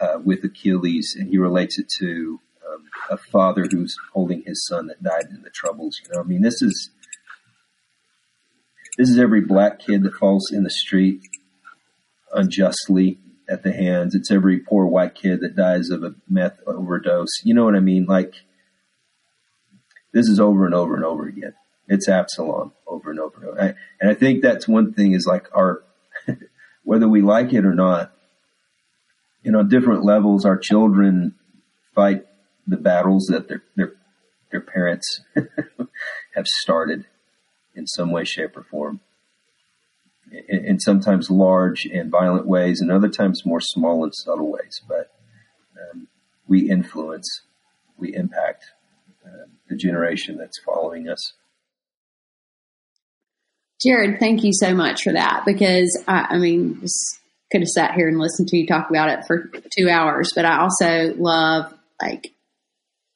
uh, 0.00 0.18
with 0.22 0.42
Achilles, 0.44 1.14
and 1.18 1.28
he 1.28 1.38
relates 1.38 1.78
it 1.78 1.86
to 2.00 2.40
um, 2.66 2.84
a 3.10 3.16
father 3.16 3.66
who's 3.70 3.94
holding 4.12 4.42
his 4.46 4.66
son 4.66 4.86
that 4.88 5.02
died 5.02 5.26
in 5.30 5.42
the 5.42 5.50
troubles. 5.50 6.00
You 6.02 6.14
know, 6.14 6.20
I 6.20 6.24
mean, 6.24 6.42
this 6.42 6.60
is 6.60 6.90
this 8.98 9.08
is 9.08 9.18
every 9.18 9.40
black 9.40 9.78
kid 9.78 10.02
that 10.02 10.14
falls 10.14 10.50
in 10.52 10.64
the 10.64 10.70
street 10.70 11.20
unjustly 12.32 13.18
at 13.48 13.62
the 13.62 13.72
hands. 13.72 14.14
It's 14.14 14.30
every 14.30 14.58
poor 14.58 14.86
white 14.86 15.14
kid 15.14 15.40
that 15.40 15.56
dies 15.56 15.90
of 15.90 16.02
a 16.02 16.14
meth 16.28 16.58
overdose. 16.66 17.42
You 17.44 17.54
know 17.54 17.64
what 17.64 17.74
I 17.74 17.80
mean? 17.80 18.04
Like 18.06 18.34
this 20.12 20.28
is 20.28 20.38
over 20.38 20.66
and 20.66 20.74
over 20.74 20.94
and 20.94 21.04
over 21.04 21.26
again. 21.26 21.54
It's 21.88 22.08
Absalom 22.08 22.72
over 22.86 23.10
and 23.10 23.18
over 23.18 23.38
and 23.38 23.48
over. 23.48 23.60
I, 23.60 23.74
and 24.00 24.10
I 24.10 24.14
think 24.14 24.42
that's 24.42 24.68
one 24.68 24.92
thing 24.92 25.12
is 25.12 25.26
like 25.26 25.48
our 25.54 25.82
whether 26.84 27.08
we 27.08 27.22
like 27.22 27.52
it 27.52 27.64
or 27.64 27.74
not, 27.74 28.12
and 29.44 29.56
on 29.56 29.68
different 29.68 30.04
levels, 30.04 30.44
our 30.44 30.58
children 30.58 31.34
fight 31.94 32.26
the 32.66 32.76
battles 32.76 33.26
that 33.26 33.48
their 33.48 33.62
their 33.76 33.92
their 34.50 34.60
parents 34.60 35.22
have 36.34 36.46
started 36.46 37.06
in 37.74 37.86
some 37.86 38.10
way, 38.10 38.24
shape, 38.24 38.56
or 38.56 38.62
form. 38.62 39.00
In, 40.30 40.64
in, 40.64 40.80
sometimes 40.80 41.30
large 41.30 41.84
and 41.84 42.10
violent 42.10 42.46
ways, 42.46 42.80
and 42.80 42.90
other 42.90 43.08
times 43.08 43.44
more 43.44 43.60
small 43.60 44.02
and 44.02 44.14
subtle 44.14 44.50
ways. 44.50 44.80
But 44.88 45.10
um, 45.76 46.08
we 46.46 46.70
influence, 46.70 47.28
we 47.98 48.14
impact 48.14 48.64
uh, 49.26 49.46
the 49.68 49.76
generation 49.76 50.38
that's 50.38 50.58
following 50.64 51.08
us. 51.08 51.34
Jared, 53.82 54.20
thank 54.20 54.44
you 54.44 54.52
so 54.54 54.74
much 54.74 55.02
for 55.02 55.12
that 55.12 55.42
because 55.44 56.02
I, 56.06 56.26
I 56.30 56.38
mean, 56.38 56.80
could 57.50 57.60
have 57.60 57.68
sat 57.68 57.94
here 57.94 58.08
and 58.08 58.18
listened 58.18 58.48
to 58.48 58.56
you 58.56 58.66
talk 58.66 58.88
about 58.88 59.10
it 59.10 59.24
for 59.26 59.50
two 59.76 59.90
hours, 59.90 60.32
but 60.34 60.44
I 60.44 60.60
also 60.60 61.14
love 61.16 61.74
like 62.00 62.32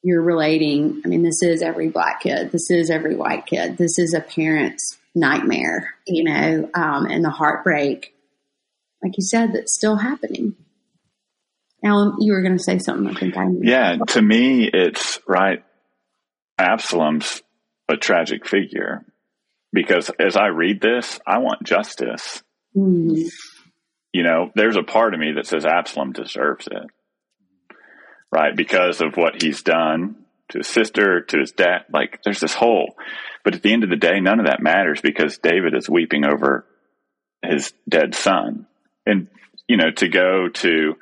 you're 0.07 0.21
relating. 0.21 1.01
I 1.03 1.09
mean, 1.09 1.21
this 1.21 1.43
is 1.43 1.61
every 1.61 1.89
black 1.89 2.21
kid. 2.21 2.49
This 2.49 2.71
is 2.71 2.89
every 2.89 3.17
white 3.17 3.45
kid. 3.45 3.77
This 3.77 3.99
is 3.99 4.13
a 4.13 4.21
parent's 4.21 4.97
nightmare, 5.13 5.95
you 6.05 6.23
know, 6.23 6.69
um, 6.73 7.07
and 7.07 7.25
the 7.25 7.29
heartbreak, 7.29 8.15
like 9.03 9.17
you 9.17 9.23
said, 9.23 9.51
that's 9.51 9.75
still 9.75 9.97
happening. 9.97 10.55
Alan, 11.83 12.21
you 12.21 12.31
were 12.31 12.41
going 12.41 12.57
to 12.57 12.63
say 12.63 12.79
something. 12.79 13.13
I 13.13 13.19
think 13.19 13.35
I. 13.35 13.47
Yeah, 13.59 13.97
to 14.07 14.21
me, 14.21 14.69
it's 14.73 15.19
right. 15.27 15.61
Absalom's 16.57 17.43
a 17.89 17.97
tragic 17.97 18.47
figure 18.47 19.03
because 19.73 20.09
as 20.21 20.37
I 20.37 20.47
read 20.47 20.79
this, 20.79 21.19
I 21.27 21.39
want 21.39 21.63
justice. 21.63 22.41
Mm-hmm. 22.73 23.27
You 24.13 24.23
know, 24.23 24.51
there's 24.55 24.77
a 24.77 24.83
part 24.83 25.13
of 25.13 25.19
me 25.19 25.33
that 25.33 25.47
says 25.47 25.65
Absalom 25.65 26.13
deserves 26.13 26.67
it 26.67 26.89
right? 28.31 28.55
Because 28.55 29.01
of 29.01 29.15
what 29.15 29.41
he's 29.41 29.61
done 29.61 30.15
to 30.49 30.59
his 30.59 30.67
sister, 30.67 31.21
to 31.21 31.39
his 31.39 31.51
dad. 31.51 31.85
Like 31.91 32.21
there's 32.23 32.39
this 32.39 32.53
whole, 32.53 32.95
but 33.43 33.55
at 33.55 33.61
the 33.61 33.73
end 33.73 33.83
of 33.83 33.89
the 33.89 33.95
day, 33.95 34.19
none 34.19 34.39
of 34.39 34.45
that 34.45 34.61
matters 34.61 35.01
because 35.01 35.37
David 35.37 35.73
is 35.75 35.89
weeping 35.89 36.25
over 36.25 36.65
his 37.43 37.73
dead 37.87 38.15
son. 38.15 38.67
And, 39.05 39.27
you 39.67 39.77
know, 39.77 39.91
to 39.91 40.07
go 40.07 40.49
to 40.49 40.95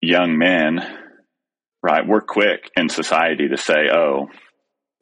young 0.00 0.38
men, 0.38 0.80
right? 1.82 2.06
We're 2.06 2.20
quick 2.20 2.70
in 2.76 2.88
society 2.88 3.48
to 3.48 3.56
say, 3.56 3.88
oh, 3.92 4.28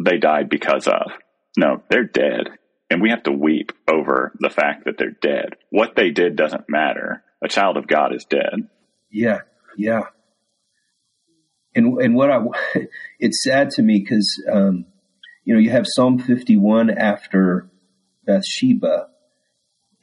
they 0.02 0.18
died 0.18 0.48
because 0.48 0.86
of. 0.86 1.12
No, 1.56 1.82
they're 1.90 2.04
dead. 2.04 2.48
And 2.90 3.00
we 3.00 3.10
have 3.10 3.22
to 3.24 3.32
weep 3.32 3.72
over 3.88 4.32
the 4.40 4.50
fact 4.50 4.84
that 4.84 4.96
they're 4.98 5.10
dead. 5.10 5.56
What 5.70 5.94
they 5.94 6.10
did 6.10 6.36
doesn't 6.36 6.68
matter. 6.68 7.22
A 7.42 7.48
child 7.48 7.76
of 7.76 7.86
God 7.86 8.14
is 8.14 8.24
dead. 8.24 8.68
Yeah, 9.10 9.40
yeah 9.76 10.04
and 11.80 12.00
and 12.00 12.14
what 12.14 12.30
I 12.30 12.38
it's 13.18 13.42
sad 13.42 13.70
to 13.70 13.82
me 13.82 13.98
because 13.98 14.42
um, 14.50 14.84
you 15.44 15.54
know 15.54 15.60
you 15.60 15.70
have 15.70 15.86
Psalm 15.86 16.18
51 16.18 16.90
after 16.90 17.70
Bathsheba, 18.26 19.08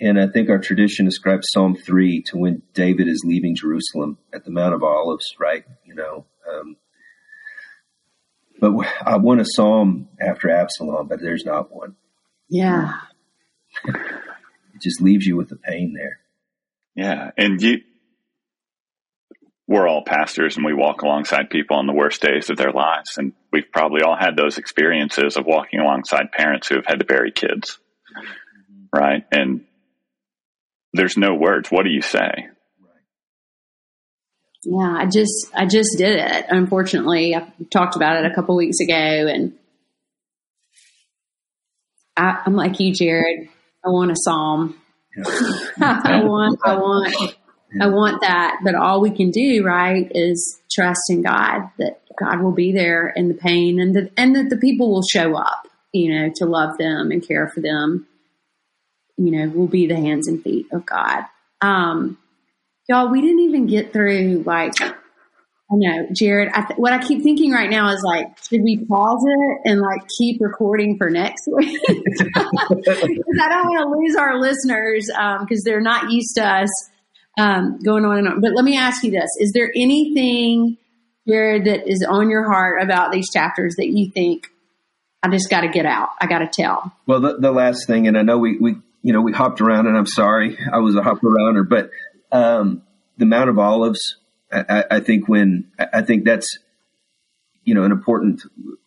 and 0.02 0.20
I 0.20 0.28
think 0.28 0.50
our 0.50 0.60
tradition 0.60 1.06
describes 1.06 1.48
Psalm 1.52 1.76
three 1.76 2.22
to 2.28 2.38
when 2.38 2.63
David 2.74 3.08
is 3.08 3.24
leaving 3.26 3.56
Jerusalem 3.56 4.18
at 4.34 4.44
the 4.44 4.52
Mount 4.52 4.74
of 4.74 4.84
Olives, 4.84 5.26
right? 5.40 5.63
You 5.86 5.96
know, 5.96 6.26
um, 6.52 6.78
but 8.60 8.74
I 9.06 9.18
want 9.18 9.42
a 9.42 9.46
psalm 9.46 10.10
after 10.20 10.50
Absalom, 10.50 11.08
but 11.08 11.22
there's 11.22 11.46
not 11.46 11.74
one. 11.74 11.96
Yeah, 12.50 12.94
it 13.86 14.82
just 14.82 15.02
leaves 15.02 15.26
you 15.26 15.36
with 15.36 15.50
the 15.50 15.58
pain 15.58 15.94
there. 15.94 16.20
Yeah, 16.96 17.32
and 17.38 17.62
you 17.62 17.82
we're 19.67 19.88
all 19.88 20.03
pastors 20.03 20.56
and 20.56 20.65
we 20.65 20.73
walk 20.73 21.01
alongside 21.01 21.49
people 21.49 21.75
on 21.75 21.88
the 21.88 21.93
worst 21.93 22.21
days 22.21 22.49
of 22.49 22.56
their 22.58 22.71
lives. 22.71 23.17
And 23.17 23.34
we've 23.51 23.69
probably 23.71 24.01
all 24.01 24.15
had 24.17 24.38
those 24.38 24.58
experiences 24.58 25.36
of 25.36 25.45
walking 25.45 25.80
alongside 25.80 26.32
parents 26.32 26.69
who 26.69 26.75
have 26.75 26.86
had 26.86 26.99
to 26.99 27.06
bury 27.06 27.32
kids. 27.32 27.77
Right. 28.95 29.25
And 29.32 29.65
there's 30.93 31.17
no 31.17 31.36
words. 31.36 31.69
What 31.69 31.84
do 31.84 31.89
you 31.89 32.01
say? 32.01 32.47
Yeah, 34.63 34.95
I 34.97 35.06
just 35.06 35.49
I 35.53 35.65
just 35.65 35.97
did 35.97 36.19
it. 36.19 36.45
Unfortunately, 36.49 37.36
I 37.36 37.47
talked 37.71 37.95
about 37.95 38.17
it 38.17 38.30
a 38.30 38.36
couple 38.36 38.56
weeks 38.58 38.80
ago, 38.82 38.93
and 38.93 39.53
I, 42.17 42.41
am 42.45 42.56
like 42.56 42.80
you, 42.80 42.93
Jared. 42.93 43.47
I 43.86 43.89
want 43.89 44.12
a 44.12 44.15
psalm. 44.17 44.75
Yeah. 45.15 45.23
I 45.82 46.23
want 46.23 46.60
I 46.65 46.75
want 46.75 47.36
yeah. 47.73 47.86
I 47.86 47.88
want 47.88 48.21
that. 48.21 48.60
But 48.63 48.75
all 48.75 49.01
we 49.01 49.12
can 49.12 49.32
do, 49.32 49.63
right, 49.63 50.10
is 50.13 50.60
trust 50.71 51.01
in 51.10 51.21
God 51.21 51.69
that 51.77 52.01
God 52.17 52.41
will 52.41 52.51
be 52.51 52.71
there 52.71 53.10
in 53.10 53.27
the 53.27 53.34
pain 53.34 53.80
and 53.80 53.95
that, 53.95 54.12
and 54.17 54.36
that 54.36 54.49
the 54.49 54.58
people 54.58 54.91
will 54.91 55.03
show 55.03 55.36
up, 55.36 55.67
you 55.91 56.13
know, 56.13 56.32
to 56.36 56.45
love 56.45 56.77
them 56.77 57.12
and 57.12 57.25
care 57.25 57.47
for 57.47 57.62
them. 57.62 58.08
You 59.17 59.32
know, 59.32 59.49
will 59.49 59.67
be 59.67 59.88
the 59.88 59.95
hands 59.95 60.27
and 60.27 60.41
feet 60.43 60.67
of 60.71 60.86
God. 60.86 61.23
Um, 61.62 62.17
y'all, 62.88 63.10
we 63.10 63.21
didn't 63.21 63.39
even 63.39 63.65
get 63.65 63.91
through 63.91 64.43
like, 64.45 64.80
I 64.80 64.93
know, 65.71 66.08
Jared, 66.13 66.49
I 66.53 66.62
th- 66.62 66.77
what 66.77 66.93
I 66.93 66.99
keep 66.99 67.23
thinking 67.23 67.51
right 67.51 67.69
now 67.69 67.89
is 67.89 68.03
like, 68.03 68.27
should 68.47 68.62
we 68.62 68.86
pause 68.86 69.25
it 69.27 69.71
and 69.71 69.82
like 69.82 70.01
keep 70.19 70.39
recording 70.39 70.97
for 70.97 71.10
next 71.10 71.47
week? 71.56 71.82
Because 72.69 73.39
I 73.41 73.49
don't 73.49 73.69
want 73.69 73.84
to 73.84 73.99
lose 73.99 74.15
our 74.15 74.39
listeners 74.39 75.10
um, 75.17 75.45
because 75.45 75.60
um, 75.60 75.63
they're 75.65 75.82
not 75.82 76.12
used 76.12 76.36
to 76.36 76.45
us 76.45 76.69
um, 77.38 77.80
going 77.80 78.04
on 78.04 78.17
and 78.17 78.28
on. 78.28 78.41
But 78.41 78.54
let 78.54 78.65
me 78.65 78.78
ask 78.78 79.04
you 79.04 79.12
this: 79.12 79.30
Is 79.39 79.52
there 79.54 79.71
anything, 79.76 80.78
Jared, 81.28 81.65
that 81.65 81.88
is 81.88 82.06
on 82.08 82.30
your 82.30 82.52
heart 82.52 82.82
about 82.82 83.12
these 83.12 83.30
chapters 83.30 83.76
that 83.78 83.88
you 83.88 84.12
think 84.12 84.47
I 85.23 85.30
just 85.30 85.50
got 85.50 85.62
to 85.62 85.69
get 85.69 85.86
out? 85.86 86.10
I 86.19 86.28
got 86.28 86.39
to 86.39 86.50
tell. 86.52 86.91
Well, 87.06 87.21
the, 87.21 87.38
the, 87.38 87.52
last 87.52 87.88
thing, 87.88 88.08
and 88.08 88.17
I 88.17 88.23
know 88.23 88.39
we 88.39 88.58
we 88.58 88.76
you 89.04 89.13
know 89.13 89.21
we 89.21 89.32
hopped 89.32 89.62
around, 89.62 89.88
and 89.88 89.95
I'm 89.95 90.08
sorry, 90.08 90.58
I 90.71 90.80
was 90.80 90.95
a 90.95 91.04
hop 91.04 91.21
arounder, 91.21 91.67
but 91.67 91.91
um, 92.32 92.82
the 93.17 93.26
Mount 93.26 93.50
of 93.50 93.60
Olives. 93.60 94.17
I, 94.50 94.86
I 94.89 95.00
think 95.02 95.28
when 95.28 95.71
I 95.78 96.02
think 96.04 96.23
that's 96.23 96.58
you 97.65 97.76
know 97.76 97.84
an 97.84 97.91
important 97.91 98.43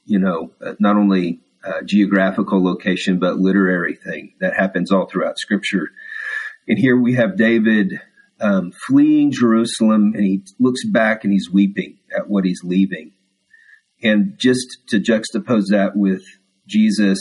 you 0.06 0.18
know 0.18 0.52
uh, 0.64 0.72
not 0.80 0.96
only 0.96 1.40
uh, 1.62 1.82
geographical 1.84 2.64
location 2.64 3.18
but 3.18 3.36
literary 3.36 3.94
thing 3.94 4.32
that 4.40 4.54
happens 4.54 4.90
all 4.90 5.04
throughout 5.04 5.38
Scripture. 5.38 5.90
And 6.66 6.78
here 6.78 6.96
we 6.96 7.14
have 7.14 7.36
David 7.36 8.00
um, 8.40 8.72
fleeing 8.87 9.31
Jerusalem, 9.31 10.12
and 10.14 10.24
he 10.24 10.42
looks 10.59 10.85
back 10.87 11.24
and 11.24 11.33
he's 11.33 11.50
weeping 11.50 11.98
at 12.16 12.29
what 12.29 12.44
he's 12.44 12.61
leaving. 12.64 13.12
And 14.03 14.35
just 14.38 14.66
to 14.88 14.98
juxtapose 14.98 15.68
that 15.70 15.92
with 15.94 16.22
Jesus 16.66 17.18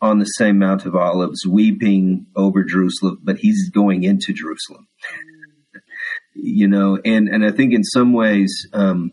on 0.00 0.18
the 0.18 0.24
same 0.24 0.58
Mount 0.58 0.86
of 0.86 0.94
Olives, 0.94 1.46
weeping 1.46 2.26
over 2.36 2.62
Jerusalem, 2.62 3.18
but 3.22 3.38
he's 3.38 3.70
going 3.70 4.04
into 4.04 4.32
Jerusalem. 4.32 4.86
you 6.34 6.68
know, 6.68 6.98
and 7.04 7.28
and 7.28 7.44
I 7.44 7.50
think 7.50 7.72
in 7.72 7.84
some 7.84 8.12
ways, 8.12 8.68
um, 8.72 9.12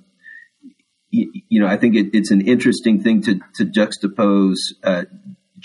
you, 1.09 1.31
you, 1.49 1.59
know, 1.59 1.67
I 1.67 1.77
think 1.77 1.95
it, 1.95 2.07
it's 2.13 2.31
an 2.31 2.41
interesting 2.41 3.01
thing 3.01 3.21
to 3.23 3.39
to 3.55 3.65
juxtapose 3.65 4.57
uh, 4.83 5.05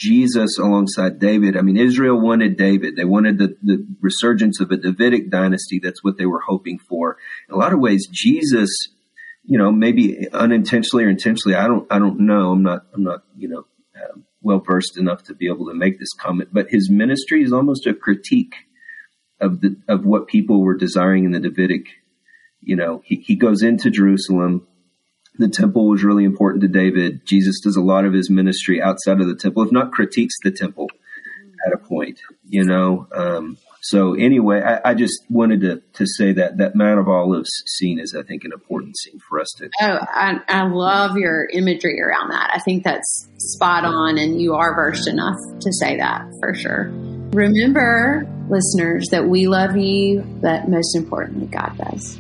Jesus 0.01 0.59
alongside 0.59 1.19
David. 1.19 1.59
I 1.59 1.61
mean, 1.61 1.77
Israel 1.77 2.19
wanted 2.19 2.57
David. 2.57 2.97
They 2.97 3.05
wanted 3.05 3.37
the, 3.37 3.55
the 3.63 3.87
resurgence 4.01 4.59
of 4.59 4.71
a 4.71 4.79
Davidic 4.79 5.31
dynasty. 5.31 5.79
That's 5.79 6.03
what 6.03 6.17
they 6.17 6.25
were 6.25 6.41
hoping 6.41 6.79
for. 6.79 7.19
In 7.49 7.55
a 7.55 7.59
lot 7.59 7.75
of 7.75 7.81
ways, 7.81 8.09
Jesus, 8.11 8.71
you 9.45 9.59
know, 9.59 9.71
maybe 9.71 10.27
unintentionally 10.33 11.05
or 11.05 11.11
intentionally, 11.11 11.55
I 11.55 11.69
don't, 11.69 11.87
I 11.93 11.99
don't 11.99 12.21
know. 12.21 12.53
I'm 12.53 12.63
not, 12.63 12.87
I'm 12.95 13.05
not, 13.05 13.25
you 13.37 13.49
know, 13.49 13.67
uh, 13.95 14.21
well 14.41 14.61
versed 14.61 14.97
enough 14.97 15.23
to 15.25 15.35
be 15.35 15.49
able 15.49 15.67
to 15.67 15.75
make 15.75 15.99
this 15.99 16.15
comment, 16.19 16.49
but 16.51 16.71
his 16.71 16.91
ministry 16.91 17.43
is 17.43 17.53
almost 17.53 17.87
a 17.87 17.93
critique 17.93 18.55
of 19.39 19.61
the, 19.61 19.77
of 19.87 20.07
what 20.07 20.29
people 20.29 20.63
were 20.63 20.79
desiring 20.79 21.25
in 21.27 21.33
the 21.33 21.41
Davidic. 21.41 21.89
You 22.63 22.77
know, 22.77 23.03
he, 23.05 23.17
he 23.17 23.37
goes 23.37 23.63
into 23.63 23.91
Jerusalem 23.91 24.67
the 25.41 25.49
temple 25.49 25.89
was 25.89 26.05
really 26.05 26.25
important 26.25 26.63
to 26.63 26.69
David. 26.69 27.23
Jesus 27.25 27.61
does 27.61 27.77
a 27.77 27.83
lot 27.83 28.05
of 28.05 28.13
his 28.13 28.31
ministry 28.31 28.81
outside 28.81 29.21
of 29.21 29.27
the 29.27 29.35
temple, 29.35 29.63
if 29.63 29.73
not 29.73 29.93
critiques 29.93 30.35
the 30.43 30.51
temple 30.51 30.89
at 31.67 31.73
a 31.73 31.79
point, 31.79 32.21
you 32.49 32.65
know. 32.65 33.09
Um, 33.15 33.57
so 33.83 34.15
anyway, 34.15 34.61
I, 34.61 34.91
I, 34.91 34.95
just 34.95 35.25
wanted 35.31 35.63
to, 35.63 35.83
to 35.95 36.07
say 36.07 36.33
that 36.35 36.59
that 36.59 36.75
Mount 36.75 37.01
of 37.01 37.09
Olives 37.09 37.51
scene 37.67 37.99
is, 37.99 38.15
I 38.15 38.23
think, 38.23 38.45
an 38.45 38.53
important 38.53 38.99
scene 38.99 39.19
for 39.27 39.41
us 39.41 39.49
to. 39.57 39.71
Oh, 39.81 39.99
I, 40.03 40.41
I 40.49 40.67
love 40.69 41.17
your 41.17 41.47
imagery 41.47 42.01
around 42.01 42.31
that. 42.31 42.51
I 42.53 42.59
think 42.59 42.85
that's 42.85 43.29
spot 43.39 43.87
on, 43.87 44.19
and 44.19 44.41
you 44.41 44.55
are 44.55 44.75
versed 44.75 45.09
enough 45.09 45.39
to 45.61 45.73
say 45.73 45.97
that 45.97 46.27
for 46.41 46.55
sure. 46.55 46.91
Remember, 47.33 48.27
listeners, 48.51 49.07
that 49.13 49.27
we 49.27 49.49
love 49.49 49.77
you, 49.77 50.21
but 50.43 50.69
most 50.69 50.95
importantly, 50.95 51.47
God 51.47 51.79
does. 51.79 52.19